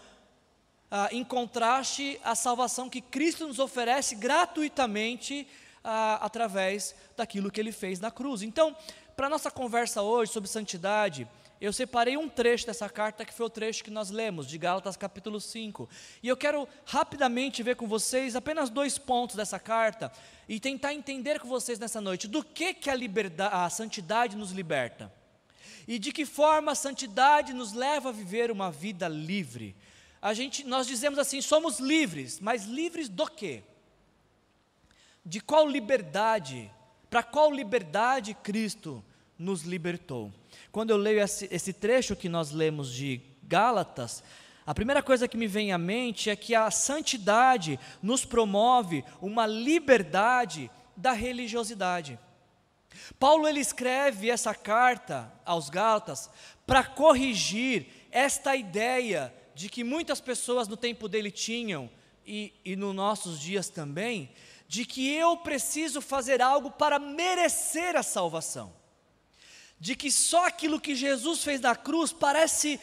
[0.90, 5.46] ah, em contraste à salvação que Cristo nos oferece gratuitamente
[5.82, 8.40] ah, através daquilo que ele fez na cruz.
[8.40, 8.74] Então,
[9.16, 11.28] para a nossa conversa hoje sobre santidade,
[11.60, 14.96] eu separei um trecho dessa carta que foi o trecho que nós lemos, de Gálatas
[14.96, 15.88] capítulo 5.
[16.22, 20.12] E eu quero rapidamente ver com vocês apenas dois pontos dessa carta
[20.48, 24.50] e tentar entender com vocês nessa noite do que, que a, liberdade, a santidade nos
[24.50, 25.12] liberta.
[25.86, 29.76] E de que forma a santidade nos leva a viver uma vida livre.
[30.20, 33.62] A gente, nós dizemos assim, somos livres, mas livres do quê?
[35.24, 36.70] De qual liberdade
[37.14, 39.00] para qual liberdade Cristo
[39.38, 40.32] nos libertou?
[40.72, 44.20] Quando eu leio esse, esse trecho que nós lemos de Gálatas,
[44.66, 49.46] a primeira coisa que me vem à mente é que a santidade nos promove uma
[49.46, 52.18] liberdade da religiosidade.
[53.16, 56.28] Paulo ele escreve essa carta aos Gálatas
[56.66, 61.88] para corrigir esta ideia de que muitas pessoas no tempo dele tinham
[62.26, 64.30] e, e nos nossos dias também,
[64.66, 68.74] de que eu preciso fazer algo para merecer a salvação,
[69.78, 72.80] de que só aquilo que Jesus fez na cruz parece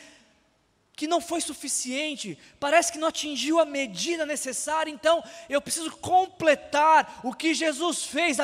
[0.95, 7.21] que não foi suficiente, parece que não atingiu a medida necessária, então eu preciso completar
[7.23, 8.37] o que Jesus fez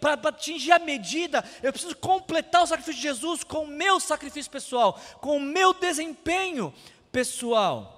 [0.00, 4.50] para atingir a medida, eu preciso completar o sacrifício de Jesus com o meu sacrifício
[4.50, 6.72] pessoal, com o meu desempenho
[7.10, 7.90] pessoal.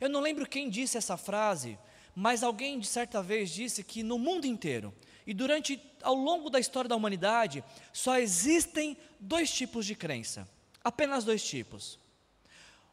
[0.00, 1.78] Eu não lembro quem disse essa frase,
[2.14, 4.94] mas alguém de certa vez disse que no mundo inteiro
[5.26, 10.48] e durante ao longo da história da humanidade só existem dois tipos de crença,
[10.82, 11.98] apenas dois tipos.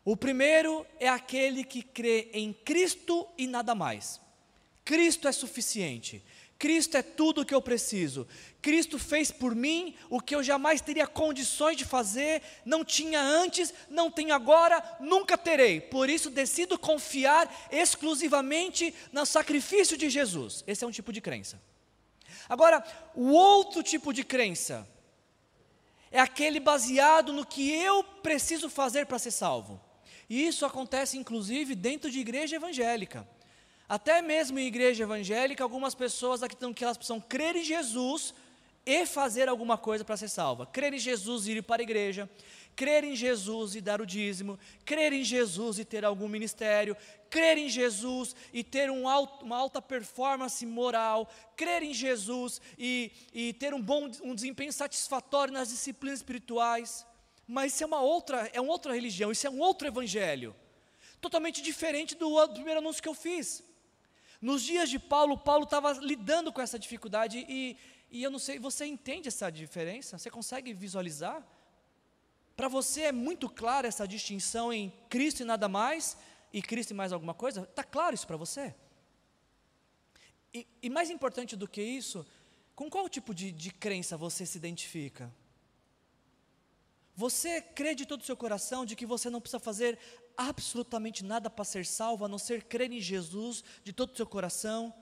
[0.03, 4.19] O primeiro é aquele que crê em Cristo e nada mais.
[4.83, 6.23] Cristo é suficiente.
[6.61, 8.27] Cristo é tudo o que eu preciso.
[8.61, 13.73] Cristo fez por mim o que eu jamais teria condições de fazer, não tinha antes,
[13.89, 15.81] não tenho agora, nunca terei.
[15.81, 20.63] Por isso decido confiar exclusivamente no sacrifício de Jesus.
[20.67, 21.59] Esse é um tipo de crença.
[22.47, 24.87] Agora, o outro tipo de crença
[26.11, 29.81] é aquele baseado no que eu preciso fazer para ser salvo.
[30.29, 33.27] E isso acontece inclusive dentro de igreja evangélica.
[33.91, 38.33] Até mesmo em igreja evangélica, algumas pessoas acreditam que elas precisam crer em Jesus
[38.85, 40.65] e fazer alguma coisa para ser salva.
[40.65, 42.29] Crer em Jesus e ir para a igreja,
[42.73, 46.95] crer em Jesus e dar o dízimo, crer em Jesus e ter algum ministério,
[47.29, 53.11] crer em Jesus e ter um alto, uma alta performance moral, crer em Jesus e,
[53.33, 57.05] e ter um bom um desempenho satisfatório nas disciplinas espirituais.
[57.45, 60.55] Mas isso é uma outra, é uma outra religião, isso é um outro evangelho,
[61.19, 63.69] totalmente diferente do, do primeiro anúncio que eu fiz.
[64.41, 67.77] Nos dias de Paulo, Paulo estava lidando com essa dificuldade e,
[68.09, 70.17] e eu não sei, você entende essa diferença?
[70.17, 71.45] Você consegue visualizar?
[72.55, 76.17] Para você é muito clara essa distinção em Cristo e nada mais
[76.51, 77.61] e Cristo e mais alguma coisa?
[77.61, 78.73] Está claro isso para você?
[80.51, 82.25] E, e, mais importante do que isso,
[82.75, 85.31] com qual tipo de, de crença você se identifica?
[87.15, 89.97] Você crê de todo o seu coração de que você não precisa fazer
[90.49, 94.25] absolutamente nada para ser salvo, a não ser crer em Jesus de todo o seu
[94.25, 94.93] coração.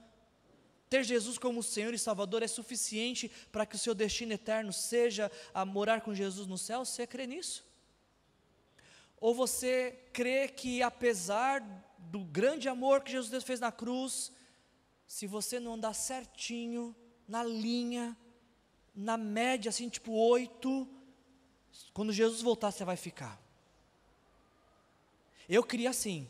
[0.88, 5.30] Ter Jesus como Senhor e Salvador é suficiente para que o seu destino eterno seja
[5.54, 6.84] a morar com Jesus no céu?
[6.84, 7.64] Você crê nisso?
[9.20, 11.60] Ou você crê que apesar
[11.98, 14.32] do grande amor que Jesus fez na cruz,
[15.06, 16.96] se você não andar certinho,
[17.28, 18.16] na linha,
[18.94, 20.88] na média, assim, tipo oito,
[21.92, 23.40] quando Jesus voltar, você vai ficar.
[25.50, 26.28] Eu queria assim,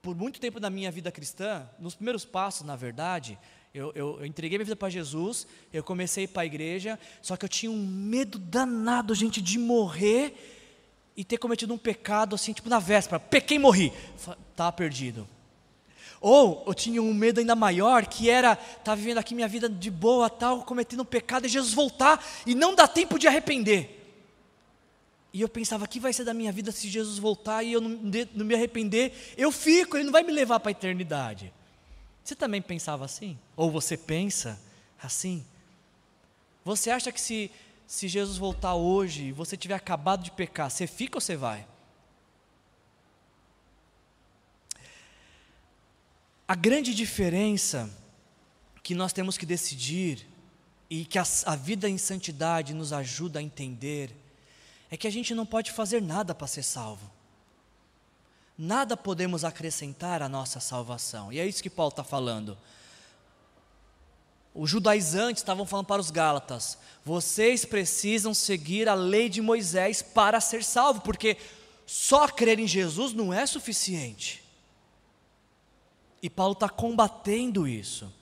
[0.00, 3.36] por muito tempo na minha vida cristã, nos primeiros passos, na verdade,
[3.74, 7.44] eu, eu, eu entreguei minha vida para Jesus, eu comecei para a igreja, só que
[7.44, 10.36] eu tinha um medo danado, gente, de morrer
[11.16, 15.28] e ter cometido um pecado assim, tipo na véspera, pequei e morri, estava perdido.
[16.20, 19.68] Ou eu tinha um medo ainda maior, que era estar tá vivendo aqui minha vida
[19.68, 24.01] de boa, tal, cometendo um pecado, e Jesus voltar e não dá tempo de arrepender.
[25.32, 27.98] E eu pensava, que vai ser da minha vida se Jesus voltar e eu não,
[28.34, 29.32] não me arrepender?
[29.36, 31.52] Eu fico, ele não vai me levar para a eternidade.
[32.22, 33.38] Você também pensava assim?
[33.56, 34.60] Ou você pensa
[35.02, 35.44] assim?
[36.64, 37.50] Você acha que se,
[37.86, 41.66] se Jesus voltar hoje e você tiver acabado de pecar, você fica ou você vai?
[46.46, 47.90] A grande diferença
[48.82, 50.26] que nós temos que decidir
[50.90, 54.14] e que a, a vida em santidade nos ajuda a entender
[54.92, 57.10] é que a gente não pode fazer nada para ser salvo.
[58.58, 61.32] Nada podemos acrescentar à nossa salvação.
[61.32, 62.58] E é isso que Paulo está falando.
[64.54, 70.42] Os judaizantes estavam falando para os Gálatas: vocês precisam seguir a lei de Moisés para
[70.42, 71.38] ser salvo, porque
[71.86, 74.44] só crer em Jesus não é suficiente.
[76.20, 78.12] E Paulo está combatendo isso.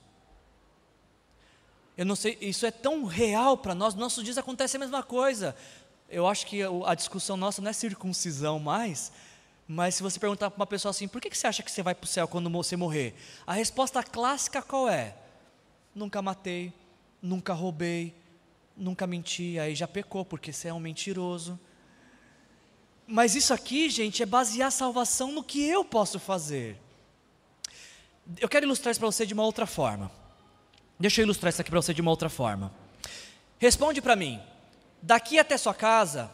[1.97, 5.57] Eu não sei, isso é tão real para nós, nossos dias acontece a mesma coisa.
[6.11, 9.13] Eu acho que a discussão nossa não é circuncisão mais,
[9.67, 11.95] mas se você perguntar para uma pessoa assim, por que você acha que você vai
[11.95, 13.15] para o céu quando você morrer?
[13.47, 15.15] A resposta clássica qual é?
[15.95, 16.73] Nunca matei,
[17.23, 18.13] nunca roubei,
[18.77, 21.57] nunca menti, aí já pecou, porque você é um mentiroso.
[23.07, 26.77] Mas isso aqui, gente, é basear a salvação no que eu posso fazer.
[28.41, 30.11] Eu quero ilustrar isso para você de uma outra forma.
[30.99, 32.73] Deixa eu ilustrar isso aqui para você de uma outra forma.
[33.59, 34.41] Responde para mim.
[35.03, 36.31] Daqui até sua casa,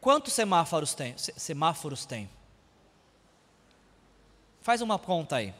[0.00, 1.16] quantos semáforos tem?
[1.16, 2.30] Semáforos tem?
[4.60, 5.54] Faz uma conta aí.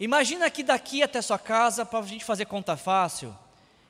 [0.00, 3.36] Imagina que daqui até sua casa, para a gente fazer conta fácil,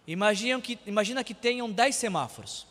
[0.06, 2.66] imagina que, imagina que tenham 10 semáforos.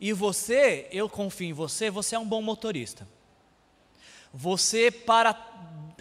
[0.00, 3.06] E você, eu confio em você, você é um bom motorista.
[4.32, 5.30] Você para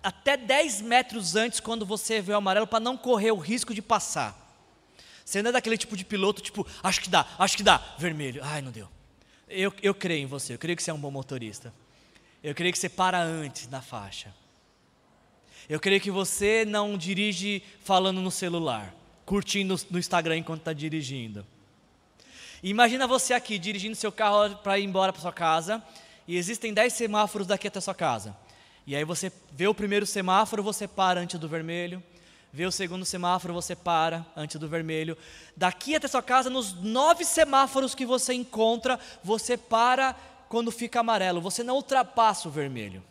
[0.02, 3.82] até 10 metros antes quando você vê o amarelo para não correr o risco de
[3.82, 4.43] passar.
[5.24, 8.42] Você não é daquele tipo de piloto, tipo, acho que dá, acho que dá, vermelho.
[8.44, 8.90] Ai, não deu.
[9.48, 11.74] Eu, eu creio em você, eu creio que você é um bom motorista.
[12.44, 14.34] Eu creio que você para antes na faixa.
[15.70, 18.94] Eu creio que você não dirige falando no celular,
[19.26, 21.46] curtindo no Instagram enquanto está dirigindo.
[22.62, 25.82] Imagina você aqui dirigindo seu carro para ir embora para sua casa
[26.28, 28.36] e existem 10 semáforos daqui até sua casa.
[28.86, 32.04] E aí você vê o primeiro semáforo, você para antes do vermelho.
[32.56, 35.18] Vê o segundo semáforo, você para antes do vermelho.
[35.58, 40.16] Daqui até sua casa, nos nove semáforos que você encontra, você para
[40.48, 41.42] quando fica amarelo.
[41.42, 43.04] Você não ultrapassa o vermelho.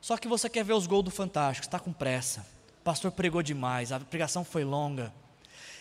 [0.00, 2.46] Só que você quer ver os gols do Fantástico, está com pressa.
[2.80, 5.12] O pastor pregou demais, a pregação foi longa.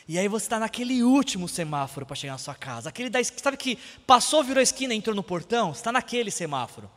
[0.08, 2.90] E aí você está naquele último semáforo para chegar na sua casa.
[2.90, 5.72] Aquele da sabe que passou, virou a esquina, entrou no portão?
[5.72, 6.90] Está naquele semáforo.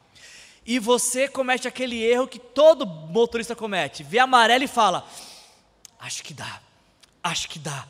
[0.67, 4.03] E você comete aquele erro que todo motorista comete.
[4.03, 5.07] Vê amarelo e fala:
[5.99, 6.61] Acho que dá,
[7.23, 7.87] acho que dá.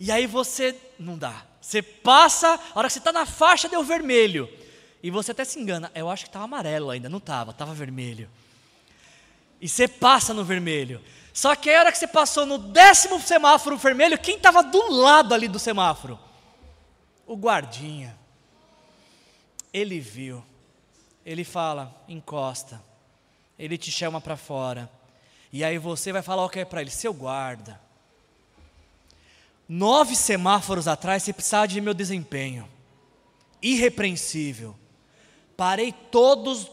[0.00, 1.44] E aí você não dá.
[1.60, 4.48] Você passa, a hora que você está na faixa deu vermelho.
[5.02, 8.28] E você até se engana, eu acho que estava amarelo ainda, não estava, estava vermelho.
[9.60, 11.00] E você passa no vermelho.
[11.32, 15.34] Só que a hora que você passou no décimo semáforo vermelho, quem estava do lado
[15.34, 16.18] ali do semáforo?
[17.26, 18.18] O guardinha.
[19.72, 20.44] Ele viu.
[21.24, 22.82] Ele fala, encosta.
[23.58, 24.90] Ele te chama para fora.
[25.52, 26.90] E aí você vai falar o que é para ele?
[26.90, 27.80] Seu guarda.
[29.68, 32.68] Nove semáforos atrás você precisava de meu desempenho.
[33.60, 34.74] Irrepreensível.
[35.56, 36.70] Parei todos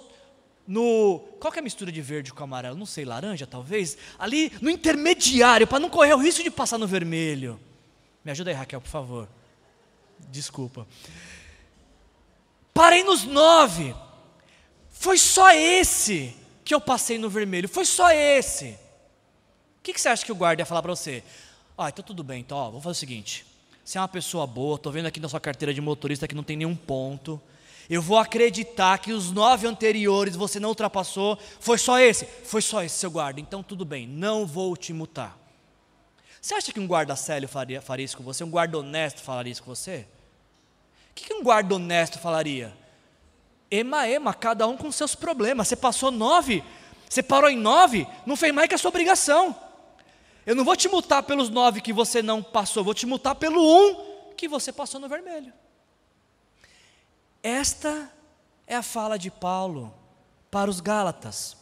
[0.68, 1.20] no.
[1.40, 2.78] Qual que é a mistura de verde com amarelo?
[2.78, 3.98] Não sei, laranja talvez?
[4.18, 7.60] Ali no intermediário, para não correr o risco de passar no vermelho.
[8.24, 9.28] Me ajuda aí, Raquel, por favor.
[10.30, 10.88] Desculpa.
[12.74, 13.96] Parei nos nove.
[14.98, 17.70] Foi só esse que eu passei no vermelho.
[17.70, 18.78] Foi só esse.
[19.78, 21.24] O que, que você acha que o guarda ia falar para você?
[21.78, 23.46] Ah, então tudo bem, então ó, vamos fazer o seguinte.
[23.84, 26.42] Você é uma pessoa boa, estou vendo aqui na sua carteira de motorista que não
[26.42, 27.40] tem nenhum ponto.
[27.88, 31.38] Eu vou acreditar que os nove anteriores você não ultrapassou.
[31.60, 32.26] Foi só esse?
[32.26, 33.40] Foi só esse, seu guarda.
[33.40, 35.38] Então tudo bem, não vou te mutar.
[36.42, 38.44] Você acha que um guarda sério faria, faria isso com você?
[38.44, 40.08] Um guarda honesto falaria isso com você?
[41.12, 42.74] O que, que um guarda honesto falaria?
[43.70, 45.68] Ema, ema, cada um com seus problemas.
[45.68, 46.64] Você passou nove,
[47.10, 49.56] Você parou em nove, não fez mais que a sua obrigação.
[50.46, 53.62] Eu não vou te multar pelos nove que você não passou, vou te multar pelo
[53.62, 55.54] um que você passou no vermelho.
[57.42, 58.12] Esta
[58.68, 59.94] é a fala de Paulo
[60.52, 61.58] para os Gálatas.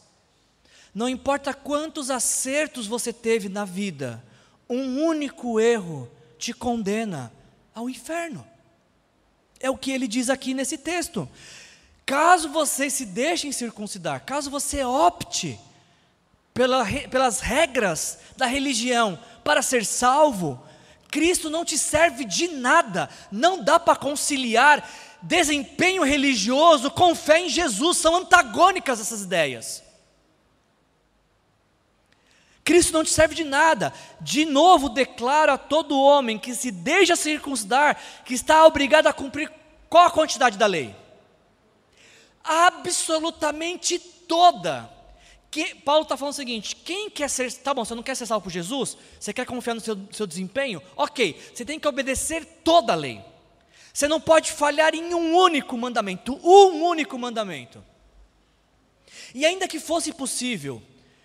[0.94, 4.24] Não importa quantos acertos você teve na vida,
[4.70, 7.32] um único erro te condena
[7.74, 8.46] ao inferno.
[9.60, 11.28] É o que ele diz aqui nesse texto.
[12.06, 15.60] Caso você se deixem circuncidar, caso você opte
[16.54, 20.62] pela, pelas regras da religião para ser salvo,
[21.10, 24.88] Cristo não te serve de nada, não dá para conciliar
[25.22, 29.84] desempenho religioso com fé em Jesus, são antagônicas essas ideias.
[32.64, 33.94] Cristo não te serve de nada.
[34.22, 39.52] De novo, declaro a todo homem que se deixa circuncidar, que está obrigado a cumprir
[39.90, 41.03] qual a quantidade da lei?
[42.44, 44.92] Absolutamente toda.
[45.50, 48.26] Que, Paulo está falando o seguinte: quem quer ser, tá bom, você não quer ser
[48.26, 48.98] salvo por Jesus?
[49.20, 50.82] Você quer confiar no seu, seu desempenho?
[50.96, 53.22] Ok, você tem que obedecer toda a lei.
[53.94, 57.84] Você não pode falhar em um único mandamento, um único mandamento.
[59.36, 60.82] E ainda que fosse possível,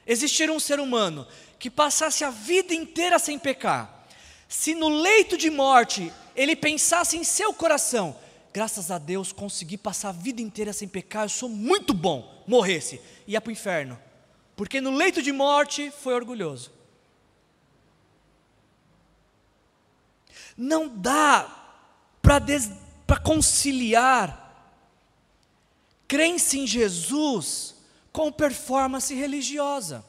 [0.06, 1.26] existir um ser humano
[1.58, 4.06] que passasse a vida inteira sem pecar,
[4.46, 8.14] se no leito de morte ele pensasse em seu coração,
[8.58, 13.00] graças a Deus consegui passar a vida inteira sem pecar, eu sou muito bom, morresse,
[13.24, 13.96] ia para o inferno,
[14.56, 16.72] porque no leito de morte foi orgulhoso.
[20.56, 21.48] Não dá
[22.20, 24.44] para conciliar
[26.08, 27.76] crença em Jesus
[28.10, 30.04] com performance religiosa.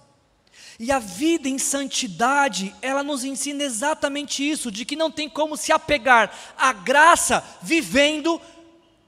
[0.80, 5.58] E a vida em santidade, ela nos ensina exatamente isso, de que não tem como
[5.58, 8.42] se apegar à graça vivendo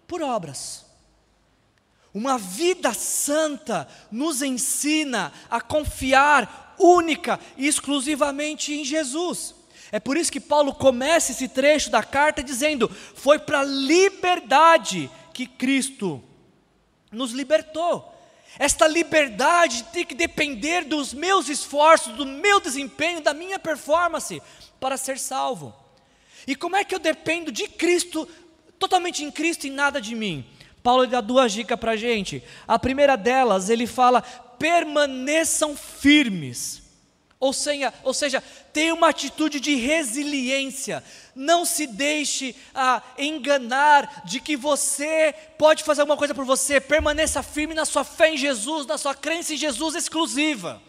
[0.05, 0.85] por obras.
[2.13, 9.55] Uma vida santa nos ensina a confiar única e exclusivamente em Jesus.
[9.93, 15.09] É por isso que Paulo começa esse trecho da carta dizendo: Foi para a liberdade
[15.33, 16.21] que Cristo
[17.09, 18.10] nos libertou.
[18.59, 24.41] Esta liberdade tem que depender dos meus esforços, do meu desempenho, da minha performance
[24.79, 25.73] para ser salvo.
[26.45, 28.27] E como é que eu dependo de Cristo,
[28.77, 30.45] totalmente em Cristo e nada de mim?
[30.83, 32.43] Paulo dá duas dicas para a gente.
[32.67, 36.80] A primeira delas, ele fala: permaneçam firmes.
[37.41, 41.03] Ou seja, ou seja, tenha uma atitude de resiliência.
[41.35, 46.79] Não se deixe ah, enganar de que você pode fazer alguma coisa por você.
[46.79, 50.79] Permaneça firme na sua fé em Jesus, na sua crença em Jesus exclusiva.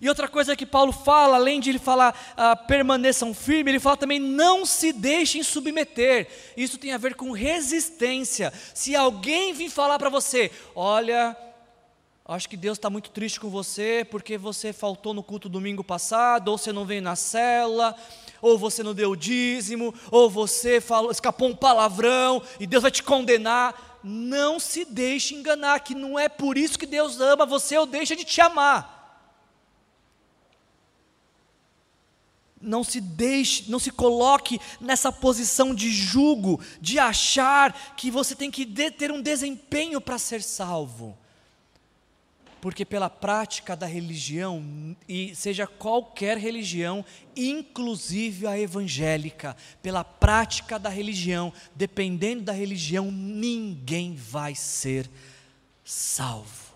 [0.00, 3.98] E outra coisa que Paulo fala, além de ele falar ah, permaneçam firmes, ele fala
[3.98, 6.28] também não se deixem submeter.
[6.56, 8.50] Isso tem a ver com resistência.
[8.72, 11.36] Se alguém vir falar para você, olha,
[12.24, 16.48] Acho que Deus está muito triste com você porque você faltou no culto domingo passado,
[16.48, 17.96] ou você não veio na cela,
[18.40, 23.02] ou você não deu dízimo, ou você falou, escapou um palavrão e Deus vai te
[23.02, 24.00] condenar.
[24.04, 28.14] Não se deixe enganar, que não é por isso que Deus ama você ou deixa
[28.14, 29.00] de te amar.
[32.60, 38.48] Não se deixe, não se coloque nessa posição de julgo, de achar que você tem
[38.48, 41.18] que ter um desempenho para ser salvo
[42.62, 47.04] porque pela prática da religião, e seja qualquer religião,
[47.34, 55.10] inclusive a evangélica, pela prática da religião, dependendo da religião, ninguém vai ser
[55.84, 56.72] salvo.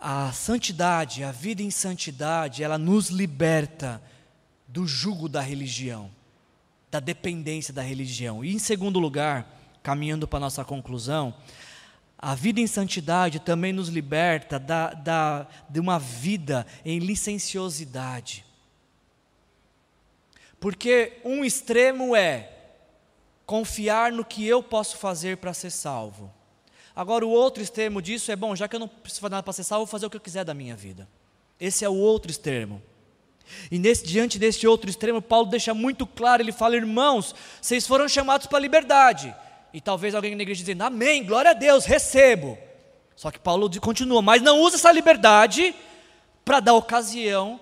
[0.00, 4.02] A santidade, a vida em santidade, ela nos liberta
[4.66, 6.10] do jugo da religião,
[6.90, 8.44] da dependência da religião.
[8.44, 11.32] E em segundo lugar, caminhando para a nossa conclusão,
[12.22, 18.44] a vida em santidade também nos liberta da, da, de uma vida em licenciosidade.
[20.60, 22.52] Porque um extremo é
[23.46, 26.30] confiar no que eu posso fazer para ser salvo.
[26.94, 29.54] Agora, o outro extremo disso é: bom, já que eu não preciso fazer nada para
[29.54, 31.08] ser salvo, vou fazer o que eu quiser da minha vida.
[31.58, 32.82] Esse é o outro extremo.
[33.70, 38.06] E nesse, diante desse outro extremo, Paulo deixa muito claro: ele fala, irmãos, vocês foram
[38.06, 39.34] chamados para a liberdade
[39.72, 42.58] e talvez alguém na igreja dizendo, amém, glória a Deus, recebo.
[43.14, 45.74] Só que Paulo continua, mas não usa essa liberdade
[46.44, 47.60] para dar ocasião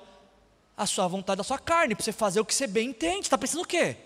[0.76, 3.22] à sua vontade, à sua carne, para você fazer o que você bem entende.
[3.22, 3.96] Está pensando o quê?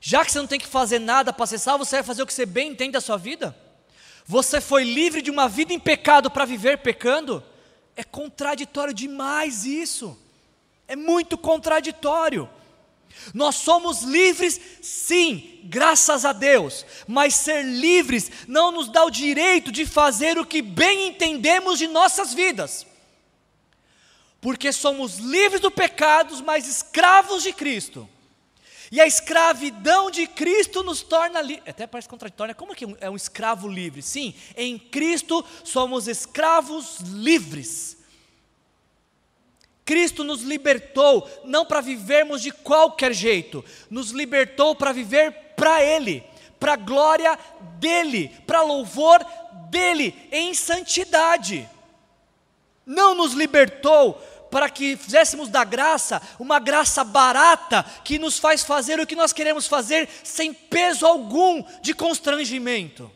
[0.00, 2.26] Já que você não tem que fazer nada para ser salvo, você vai fazer o
[2.26, 3.56] que você bem entende da sua vida?
[4.26, 7.42] Você foi livre de uma vida em pecado para viver pecando?
[7.96, 10.18] É contraditório demais isso.
[10.88, 12.48] É muito contraditório.
[13.34, 19.72] Nós somos livres, sim, graças a Deus, mas ser livres não nos dá o direito
[19.72, 22.86] de fazer o que bem entendemos de nossas vidas,
[24.40, 28.08] porque somos livres do pecado, mas escravos de Cristo.
[28.90, 31.68] E a escravidão de Cristo nos torna livres.
[31.68, 32.54] Até parece contraditório, né?
[32.54, 34.00] como é que é um escravo livre?
[34.00, 37.95] Sim, em Cristo somos escravos livres.
[39.86, 46.24] Cristo nos libertou não para vivermos de qualquer jeito, nos libertou para viver para Ele,
[46.58, 47.38] para a glória
[47.78, 49.24] dEle, para louvor
[49.70, 51.70] dEle, em santidade.
[52.84, 54.14] Não nos libertou
[54.50, 59.32] para que fizéssemos da graça uma graça barata que nos faz fazer o que nós
[59.32, 63.10] queremos fazer sem peso algum de constrangimento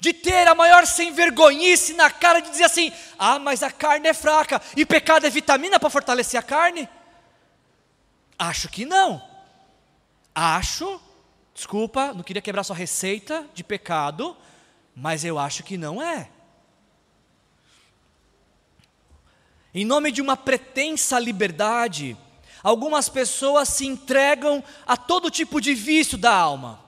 [0.00, 4.08] de ter a maior sem vergonhice na cara de dizer assim: ah, mas a carne
[4.08, 6.88] é fraca e pecado é vitamina para fortalecer a carne?
[8.38, 9.22] Acho que não.
[10.34, 10.98] Acho,
[11.54, 14.34] desculpa, não queria quebrar sua receita de pecado,
[14.96, 16.30] mas eu acho que não é.
[19.74, 22.16] Em nome de uma pretensa liberdade,
[22.62, 26.82] algumas pessoas se entregam a todo tipo de vício da alma,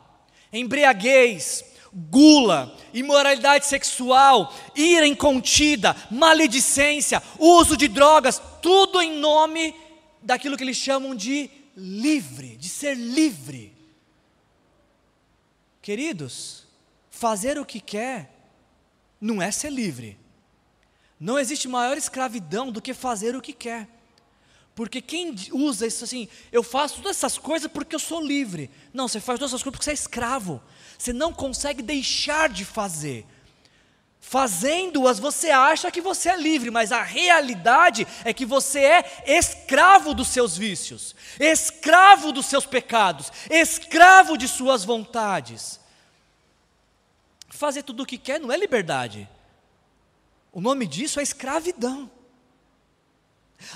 [0.50, 9.74] embriaguez, gula, imoralidade sexual, ira incontida, maledicência, uso de drogas, tudo em nome
[10.22, 13.72] daquilo que eles chamam de livre, de ser livre.
[15.82, 16.64] Queridos,
[17.10, 18.30] fazer o que quer
[19.20, 20.18] não é ser livre.
[21.18, 23.88] Não existe maior escravidão do que fazer o que quer.
[24.74, 28.70] Porque quem usa isso assim, eu faço todas essas coisas porque eu sou livre.
[28.92, 30.62] Não, você faz todas essas coisas porque você é escravo.
[30.96, 33.26] Você não consegue deixar de fazer.
[34.18, 40.14] Fazendo-as, você acha que você é livre, mas a realidade é que você é escravo
[40.14, 45.80] dos seus vícios, escravo dos seus pecados, escravo de suas vontades.
[47.48, 49.28] Fazer tudo o que quer não é liberdade.
[50.52, 52.10] O nome disso é escravidão.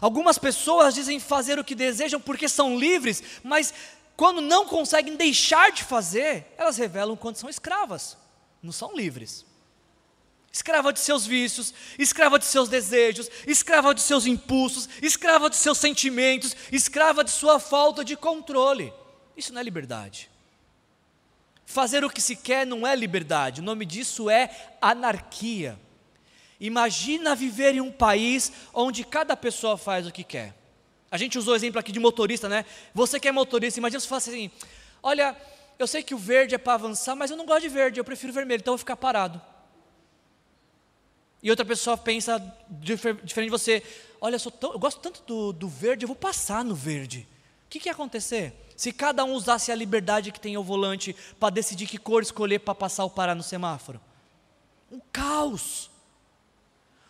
[0.00, 3.72] Algumas pessoas dizem fazer o que desejam porque são livres, mas
[4.16, 8.16] quando não conseguem deixar de fazer, elas revelam quanto são escravas,
[8.62, 9.44] não são livres.
[10.50, 15.76] Escrava de seus vícios, escrava de seus desejos, escrava de seus impulsos, escrava de seus
[15.76, 18.90] sentimentos, escrava de sua falta de controle.
[19.36, 20.30] Isso não é liberdade.
[21.66, 24.48] Fazer o que se quer não é liberdade, o nome disso é
[24.80, 25.78] anarquia.
[26.58, 30.54] Imagina viver em um país onde cada pessoa faz o que quer.
[31.10, 32.64] A gente usou o exemplo aqui de motorista, né?
[32.94, 34.50] Você que é motorista, imagina se fosse assim:
[35.02, 35.36] olha,
[35.78, 38.04] eu sei que o verde é para avançar, mas eu não gosto de verde, eu
[38.04, 39.40] prefiro vermelho, então eu vou ficar parado.
[41.42, 42.42] E outra pessoa pensa
[42.80, 43.82] diferente de você:
[44.20, 47.28] olha, eu, tão, eu gosto tanto do, do, verde, eu vou passar no verde.
[47.66, 48.54] O que, que ia acontecer?
[48.76, 52.60] Se cada um usasse a liberdade que tem ao volante para decidir que cor escolher
[52.60, 54.00] para passar ou parar no semáforo?
[54.90, 55.90] Um caos.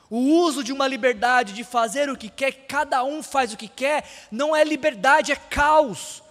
[0.08, 3.68] O uso de uma liberdade de fazer o que quer, cada um faz o que
[3.68, 6.22] quer, não é liberdade, é caos.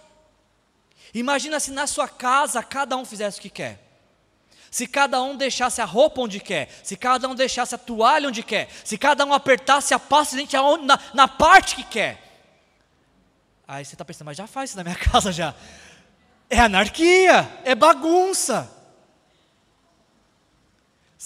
[1.12, 3.80] Imagina se na sua casa cada um fizesse o que quer.
[4.70, 8.42] Se cada um deixasse a roupa onde quer, se cada um deixasse a toalha onde
[8.42, 12.22] quer, se cada um apertasse a pasta de na, na parte que quer.
[13.66, 15.54] Aí você está pensando, mas já faz isso na minha casa já.
[16.48, 18.70] É anarquia, é bagunça.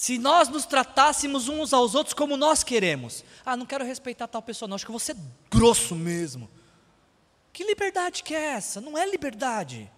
[0.01, 4.41] Se nós nos tratássemos uns aos outros como nós queremos, ah, não quero respeitar tal
[4.41, 5.15] pessoa, não, acho que vou ser
[5.47, 6.49] grosso mesmo.
[7.53, 8.81] Que liberdade que é essa?
[8.81, 9.91] Não é liberdade.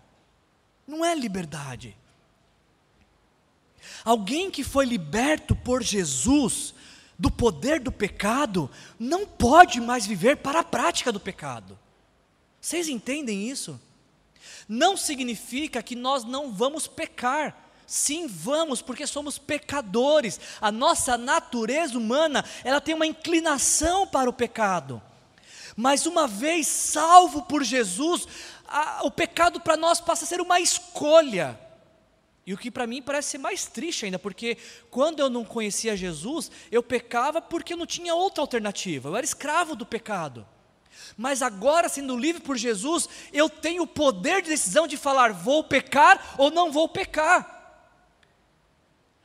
[0.86, 1.96] Não é liberdade.
[4.04, 6.74] Alguém que foi liberto por Jesus
[7.18, 11.80] do poder do pecado, não pode mais viver para a prática do pecado.
[12.60, 13.80] Vocês entendem isso?
[14.68, 17.63] Não significa que nós não vamos pecar.
[17.94, 20.40] Sim, vamos, porque somos pecadores.
[20.60, 25.00] A nossa natureza humana, ela tem uma inclinação para o pecado.
[25.78, 28.28] Mas uma vez salvo por Jesus,
[28.68, 31.60] a, o pecado para nós passa a ser uma escolha.
[32.48, 34.58] E o que para mim parece ser mais triste ainda, porque
[34.90, 39.24] quando eu não conhecia Jesus, eu pecava porque eu não tinha outra alternativa, eu era
[39.24, 40.44] escravo do pecado.
[41.16, 45.64] Mas agora, sendo livre por Jesus, eu tenho o poder de decisão de falar: vou
[45.64, 47.53] pecar ou não vou pecar.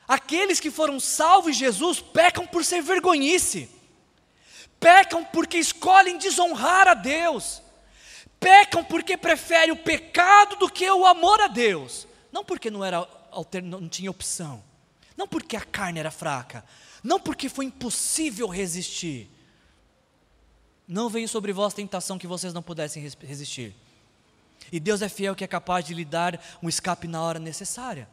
[0.09, 3.69] Aqueles que foram salvos em Jesus pecam por ser vergonhice,
[4.81, 7.61] pecam porque escolhem desonrar a Deus,
[8.41, 13.07] pecam porque preferem o pecado do que o amor a Deus, não porque não, era,
[13.63, 14.65] não tinha opção,
[15.15, 16.65] não porque a carne era fraca,
[17.05, 19.29] não porque foi impossível resistir.
[20.87, 23.75] Não veio sobre vós tentação que vocês não pudessem resistir.
[24.73, 28.09] E Deus é fiel que é capaz de lhe dar um escape na hora necessária.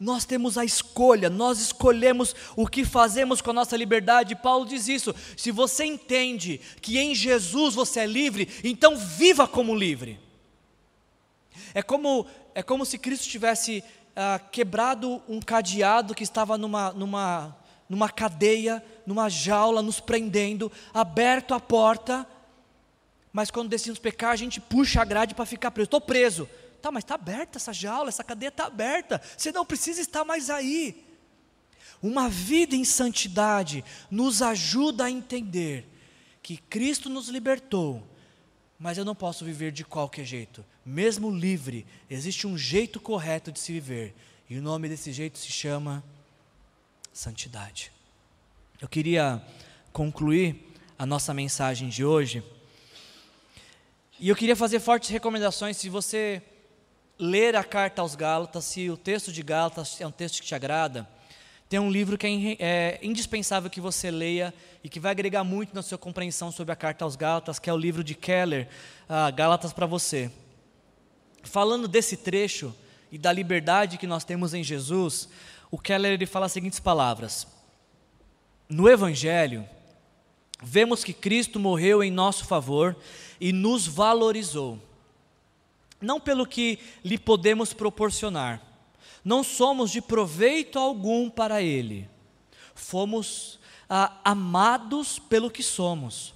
[0.00, 4.34] Nós temos a escolha, nós escolhemos o que fazemos com a nossa liberdade.
[4.34, 5.14] Paulo diz isso.
[5.36, 10.18] Se você entende que em Jesus você é livre, então viva como livre.
[11.74, 13.84] É como, é como se Cristo tivesse
[14.16, 21.52] ah, quebrado um cadeado que estava numa, numa, numa cadeia, numa jaula, nos prendendo, aberto
[21.52, 22.26] a porta,
[23.32, 25.84] mas quando decidimos pecar, a gente puxa a grade para ficar preso.
[25.84, 26.48] Estou preso.
[26.80, 29.20] Tá, mas está aberta essa jaula, essa cadeia está aberta.
[29.36, 31.04] Você não precisa estar mais aí.
[32.02, 35.86] Uma vida em santidade nos ajuda a entender
[36.42, 38.02] que Cristo nos libertou,
[38.78, 40.64] mas eu não posso viver de qualquer jeito.
[40.84, 44.14] Mesmo livre, existe um jeito correto de se viver,
[44.48, 46.02] e o nome desse jeito se chama
[47.12, 47.92] santidade.
[48.80, 49.44] Eu queria
[49.92, 52.42] concluir a nossa mensagem de hoje,
[54.18, 55.76] e eu queria fazer fortes recomendações.
[55.76, 56.42] Se você
[57.20, 60.54] ler a carta aos Gálatas, se o texto de Gálatas é um texto que te
[60.54, 61.06] agrada,
[61.68, 65.74] tem um livro que é, é indispensável que você leia e que vai agregar muito
[65.74, 68.66] na sua compreensão sobre a carta aos Gálatas, que é o livro de Keller,
[69.04, 70.30] uh, Gálatas para você.
[71.42, 72.74] Falando desse trecho
[73.12, 75.28] e da liberdade que nós temos em Jesus,
[75.70, 77.46] o Keller ele fala as seguintes palavras:
[78.68, 79.68] No Evangelho,
[80.62, 82.96] vemos que Cristo morreu em nosso favor
[83.38, 84.80] e nos valorizou
[86.00, 88.60] não pelo que lhe podemos proporcionar.
[89.24, 92.08] Não somos de proveito algum para Ele.
[92.74, 96.34] Fomos ah, amados pelo que somos.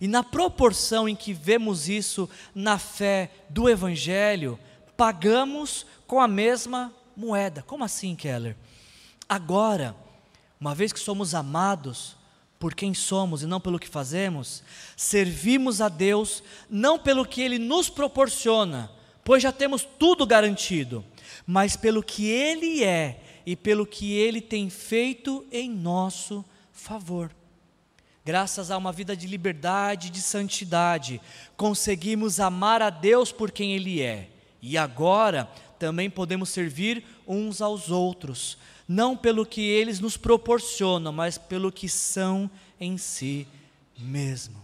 [0.00, 4.58] E na proporção em que vemos isso na fé do Evangelho,
[4.96, 7.62] pagamos com a mesma moeda.
[7.62, 8.56] Como assim, Keller?
[9.28, 9.94] Agora,
[10.60, 12.16] uma vez que somos amados
[12.58, 14.62] por quem somos e não pelo que fazemos,
[14.96, 18.90] servimos a Deus não pelo que Ele nos proporciona,
[19.24, 21.04] pois já temos tudo garantido,
[21.46, 27.30] mas pelo que Ele é e pelo que Ele tem feito em nosso favor.
[28.24, 31.20] Graças a uma vida de liberdade e de santidade,
[31.56, 34.28] conseguimos amar a Deus por quem Ele é,
[34.60, 38.56] e agora também podemos servir uns aos outros,
[38.86, 42.48] não pelo que eles nos proporcionam, mas pelo que são
[42.78, 43.48] em si
[43.98, 44.62] mesmo.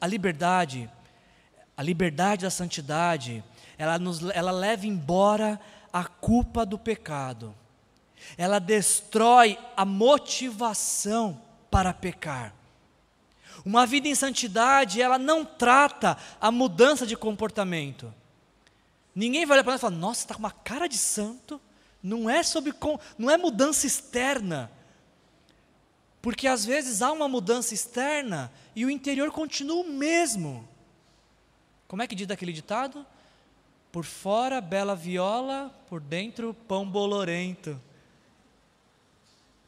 [0.00, 0.88] A liberdade
[1.76, 3.44] a liberdade da santidade,
[3.76, 5.60] ela, nos, ela leva embora
[5.92, 7.54] a culpa do pecado.
[8.38, 12.54] Ela destrói a motivação para pecar.
[13.64, 18.12] Uma vida em santidade, ela não trata a mudança de comportamento.
[19.14, 21.60] Ninguém vai olhar para nós e falar: Nossa, está com uma cara de santo.
[22.02, 22.72] Não é sobre,
[23.18, 24.70] não é mudança externa.
[26.22, 30.68] Porque às vezes há uma mudança externa e o interior continua o mesmo.
[31.88, 33.06] Como é que diz aquele ditado?
[33.92, 37.80] Por fora, bela viola, por dentro, pão bolorento.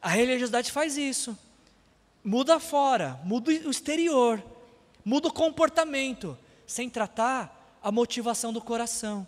[0.01, 1.37] A religiosidade faz isso.
[2.23, 4.43] Muda fora, muda o exterior,
[5.03, 9.25] muda o comportamento, sem tratar a motivação do coração.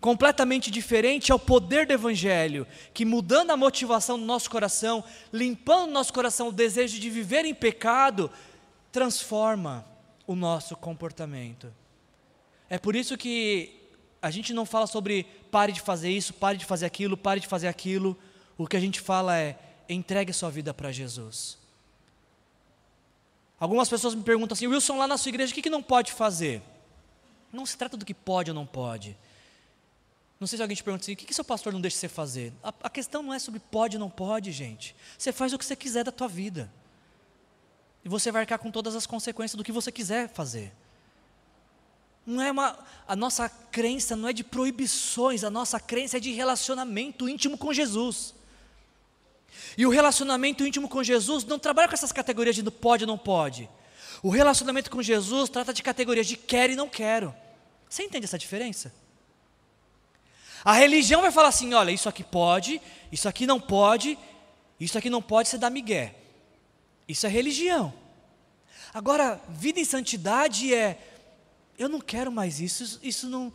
[0.00, 5.90] Completamente diferente é o poder do Evangelho, que mudando a motivação do nosso coração, limpando
[5.90, 8.30] o nosso coração o desejo de viver em pecado,
[8.92, 9.84] transforma
[10.26, 11.72] o nosso comportamento.
[12.68, 13.74] É por isso que
[14.20, 17.46] a gente não fala sobre pare de fazer isso, pare de fazer aquilo, pare de
[17.46, 18.16] fazer aquilo.
[18.56, 19.58] O que a gente fala é
[19.88, 21.56] entregue sua vida para Jesus.
[23.58, 26.12] Algumas pessoas me perguntam assim, Wilson, lá na sua igreja, o que, que não pode
[26.12, 26.62] fazer?
[27.52, 29.16] Não se trata do que pode ou não pode.
[30.38, 32.08] Não sei se alguém te pergunta assim, o que, que seu pastor não deixa você
[32.08, 32.52] fazer?
[32.62, 34.94] A, a questão não é sobre pode ou não pode, gente.
[35.16, 36.70] Você faz o que você quiser da tua vida.
[38.04, 40.72] E você vai arcar com todas as consequências do que você quiser fazer.
[42.28, 46.30] Não é uma, a nossa crença não é de proibições, a nossa crença é de
[46.30, 48.34] relacionamento íntimo com Jesus.
[49.78, 53.16] E o relacionamento íntimo com Jesus não trabalha com essas categorias de pode ou não
[53.16, 53.66] pode.
[54.22, 57.34] O relacionamento com Jesus trata de categorias de quero e não quero.
[57.88, 58.92] Você entende essa diferença?
[60.62, 62.78] A religião vai falar assim: olha, isso aqui pode,
[63.10, 64.18] isso aqui não pode,
[64.78, 66.14] isso aqui não pode, você dá migué.
[67.08, 67.90] Isso é religião.
[68.92, 70.98] Agora, vida em santidade é
[71.78, 73.52] eu não quero mais isso, isso não,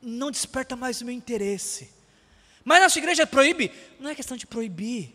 [0.00, 1.90] não desperta mais o meu interesse.
[2.64, 3.70] Mas nossa igreja proíbe?
[4.00, 5.14] Não é questão de proibir,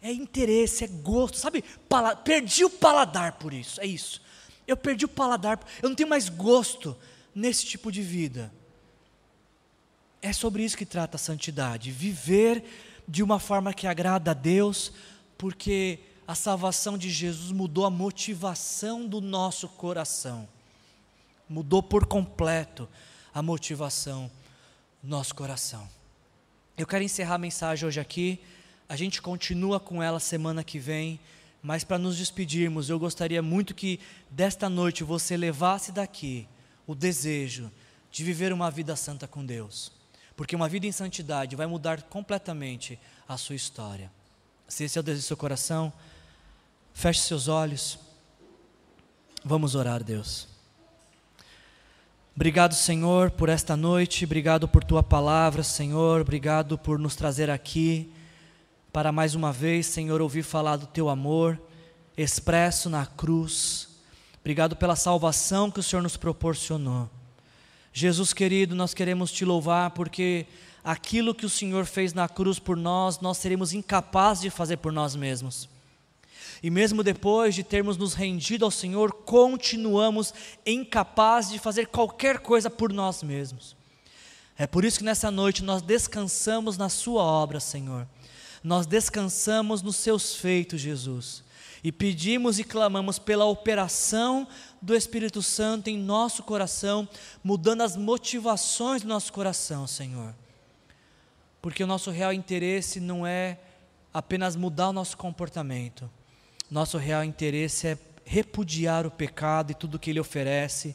[0.00, 1.62] é interesse, é gosto, sabe?
[1.88, 4.22] Pala perdi o paladar por isso, é isso.
[4.66, 6.96] Eu perdi o paladar, eu não tenho mais gosto
[7.34, 8.52] nesse tipo de vida.
[10.20, 12.64] É sobre isso que trata a santidade, viver
[13.06, 14.92] de uma forma que agrada a Deus,
[15.36, 20.48] porque a salvação de Jesus mudou a motivação do nosso coração.
[21.48, 22.88] Mudou por completo
[23.32, 24.30] a motivação
[25.02, 25.88] do nosso coração.
[26.76, 28.40] Eu quero encerrar a mensagem hoje aqui.
[28.88, 31.18] A gente continua com ela semana que vem,
[31.62, 36.46] mas para nos despedirmos, eu gostaria muito que desta noite você levasse daqui
[36.86, 37.70] o desejo
[38.10, 39.92] de viver uma vida santa com Deus.
[40.36, 44.10] Porque uma vida em santidade vai mudar completamente a sua história.
[44.68, 45.92] Se esse é o desejo do seu coração,
[46.98, 47.96] Feche seus olhos.
[49.44, 50.48] Vamos orar, Deus.
[52.38, 58.12] Obrigado, Senhor, por esta noite, obrigado por tua palavra, Senhor, obrigado por nos trazer aqui
[58.92, 61.60] para mais uma vez, Senhor, ouvir falar do teu amor
[62.16, 63.88] expresso na cruz.
[64.38, 67.10] Obrigado pela salvação que o Senhor nos proporcionou.
[67.92, 70.46] Jesus querido, nós queremos te louvar porque
[70.84, 74.92] aquilo que o Senhor fez na cruz por nós, nós seremos incapazes de fazer por
[74.92, 75.68] nós mesmos.
[76.62, 80.34] E mesmo depois de termos nos rendido ao Senhor, continuamos
[80.66, 83.76] incapazes de fazer qualquer coisa por nós mesmos.
[84.56, 88.08] É por isso que nessa noite nós descansamos na Sua obra, Senhor.
[88.62, 91.44] Nós descansamos nos Seus feitos, Jesus.
[91.82, 94.48] E pedimos e clamamos pela operação
[94.82, 97.08] do Espírito Santo em nosso coração,
[97.42, 100.34] mudando as motivações do nosso coração, Senhor.
[101.62, 103.58] Porque o nosso real interesse não é
[104.12, 106.10] apenas mudar o nosso comportamento,
[106.70, 110.94] nosso real interesse é repudiar o pecado e tudo que ele oferece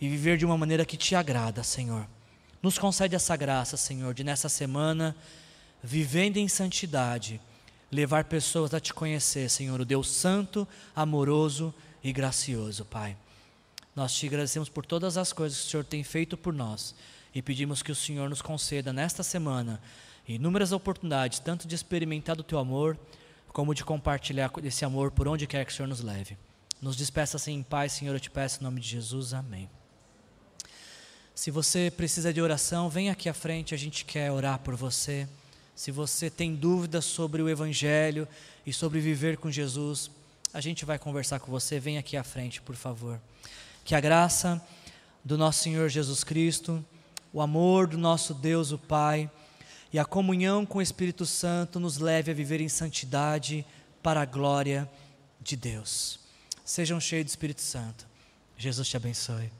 [0.00, 2.06] e viver de uma maneira que te agrada, Senhor.
[2.62, 5.14] Nos concede essa graça, Senhor, de nessa semana,
[5.82, 7.40] vivendo em santidade,
[7.90, 13.16] levar pessoas a te conhecer, Senhor, o Deus Santo, amoroso e gracioso, Pai.
[13.94, 16.94] Nós te agradecemos por todas as coisas que o Senhor tem feito por nós
[17.34, 19.80] e pedimos que o Senhor nos conceda nesta semana
[20.28, 22.98] inúmeras oportunidades, tanto de experimentar do teu amor,
[23.56, 26.36] como de compartilhar esse amor por onde quer que o Senhor nos leve.
[26.78, 29.66] Nos despeça assim em paz, Senhor, eu te peço em nome de Jesus, amém.
[31.34, 35.26] Se você precisa de oração, vem aqui à frente, a gente quer orar por você.
[35.74, 38.28] Se você tem dúvidas sobre o Evangelho
[38.66, 40.10] e sobre viver com Jesus,
[40.52, 41.80] a gente vai conversar com você.
[41.80, 43.18] Vem aqui à frente, por favor.
[43.86, 44.62] Que a graça
[45.24, 46.84] do nosso Senhor Jesus Cristo,
[47.32, 49.30] o amor do nosso Deus, o Pai,
[49.92, 53.64] e a comunhão com o Espírito Santo nos leve a viver em santidade
[54.02, 54.88] para a glória
[55.40, 56.20] de Deus.
[56.64, 58.06] Sejam cheios do Espírito Santo.
[58.56, 59.50] Jesus te abençoe.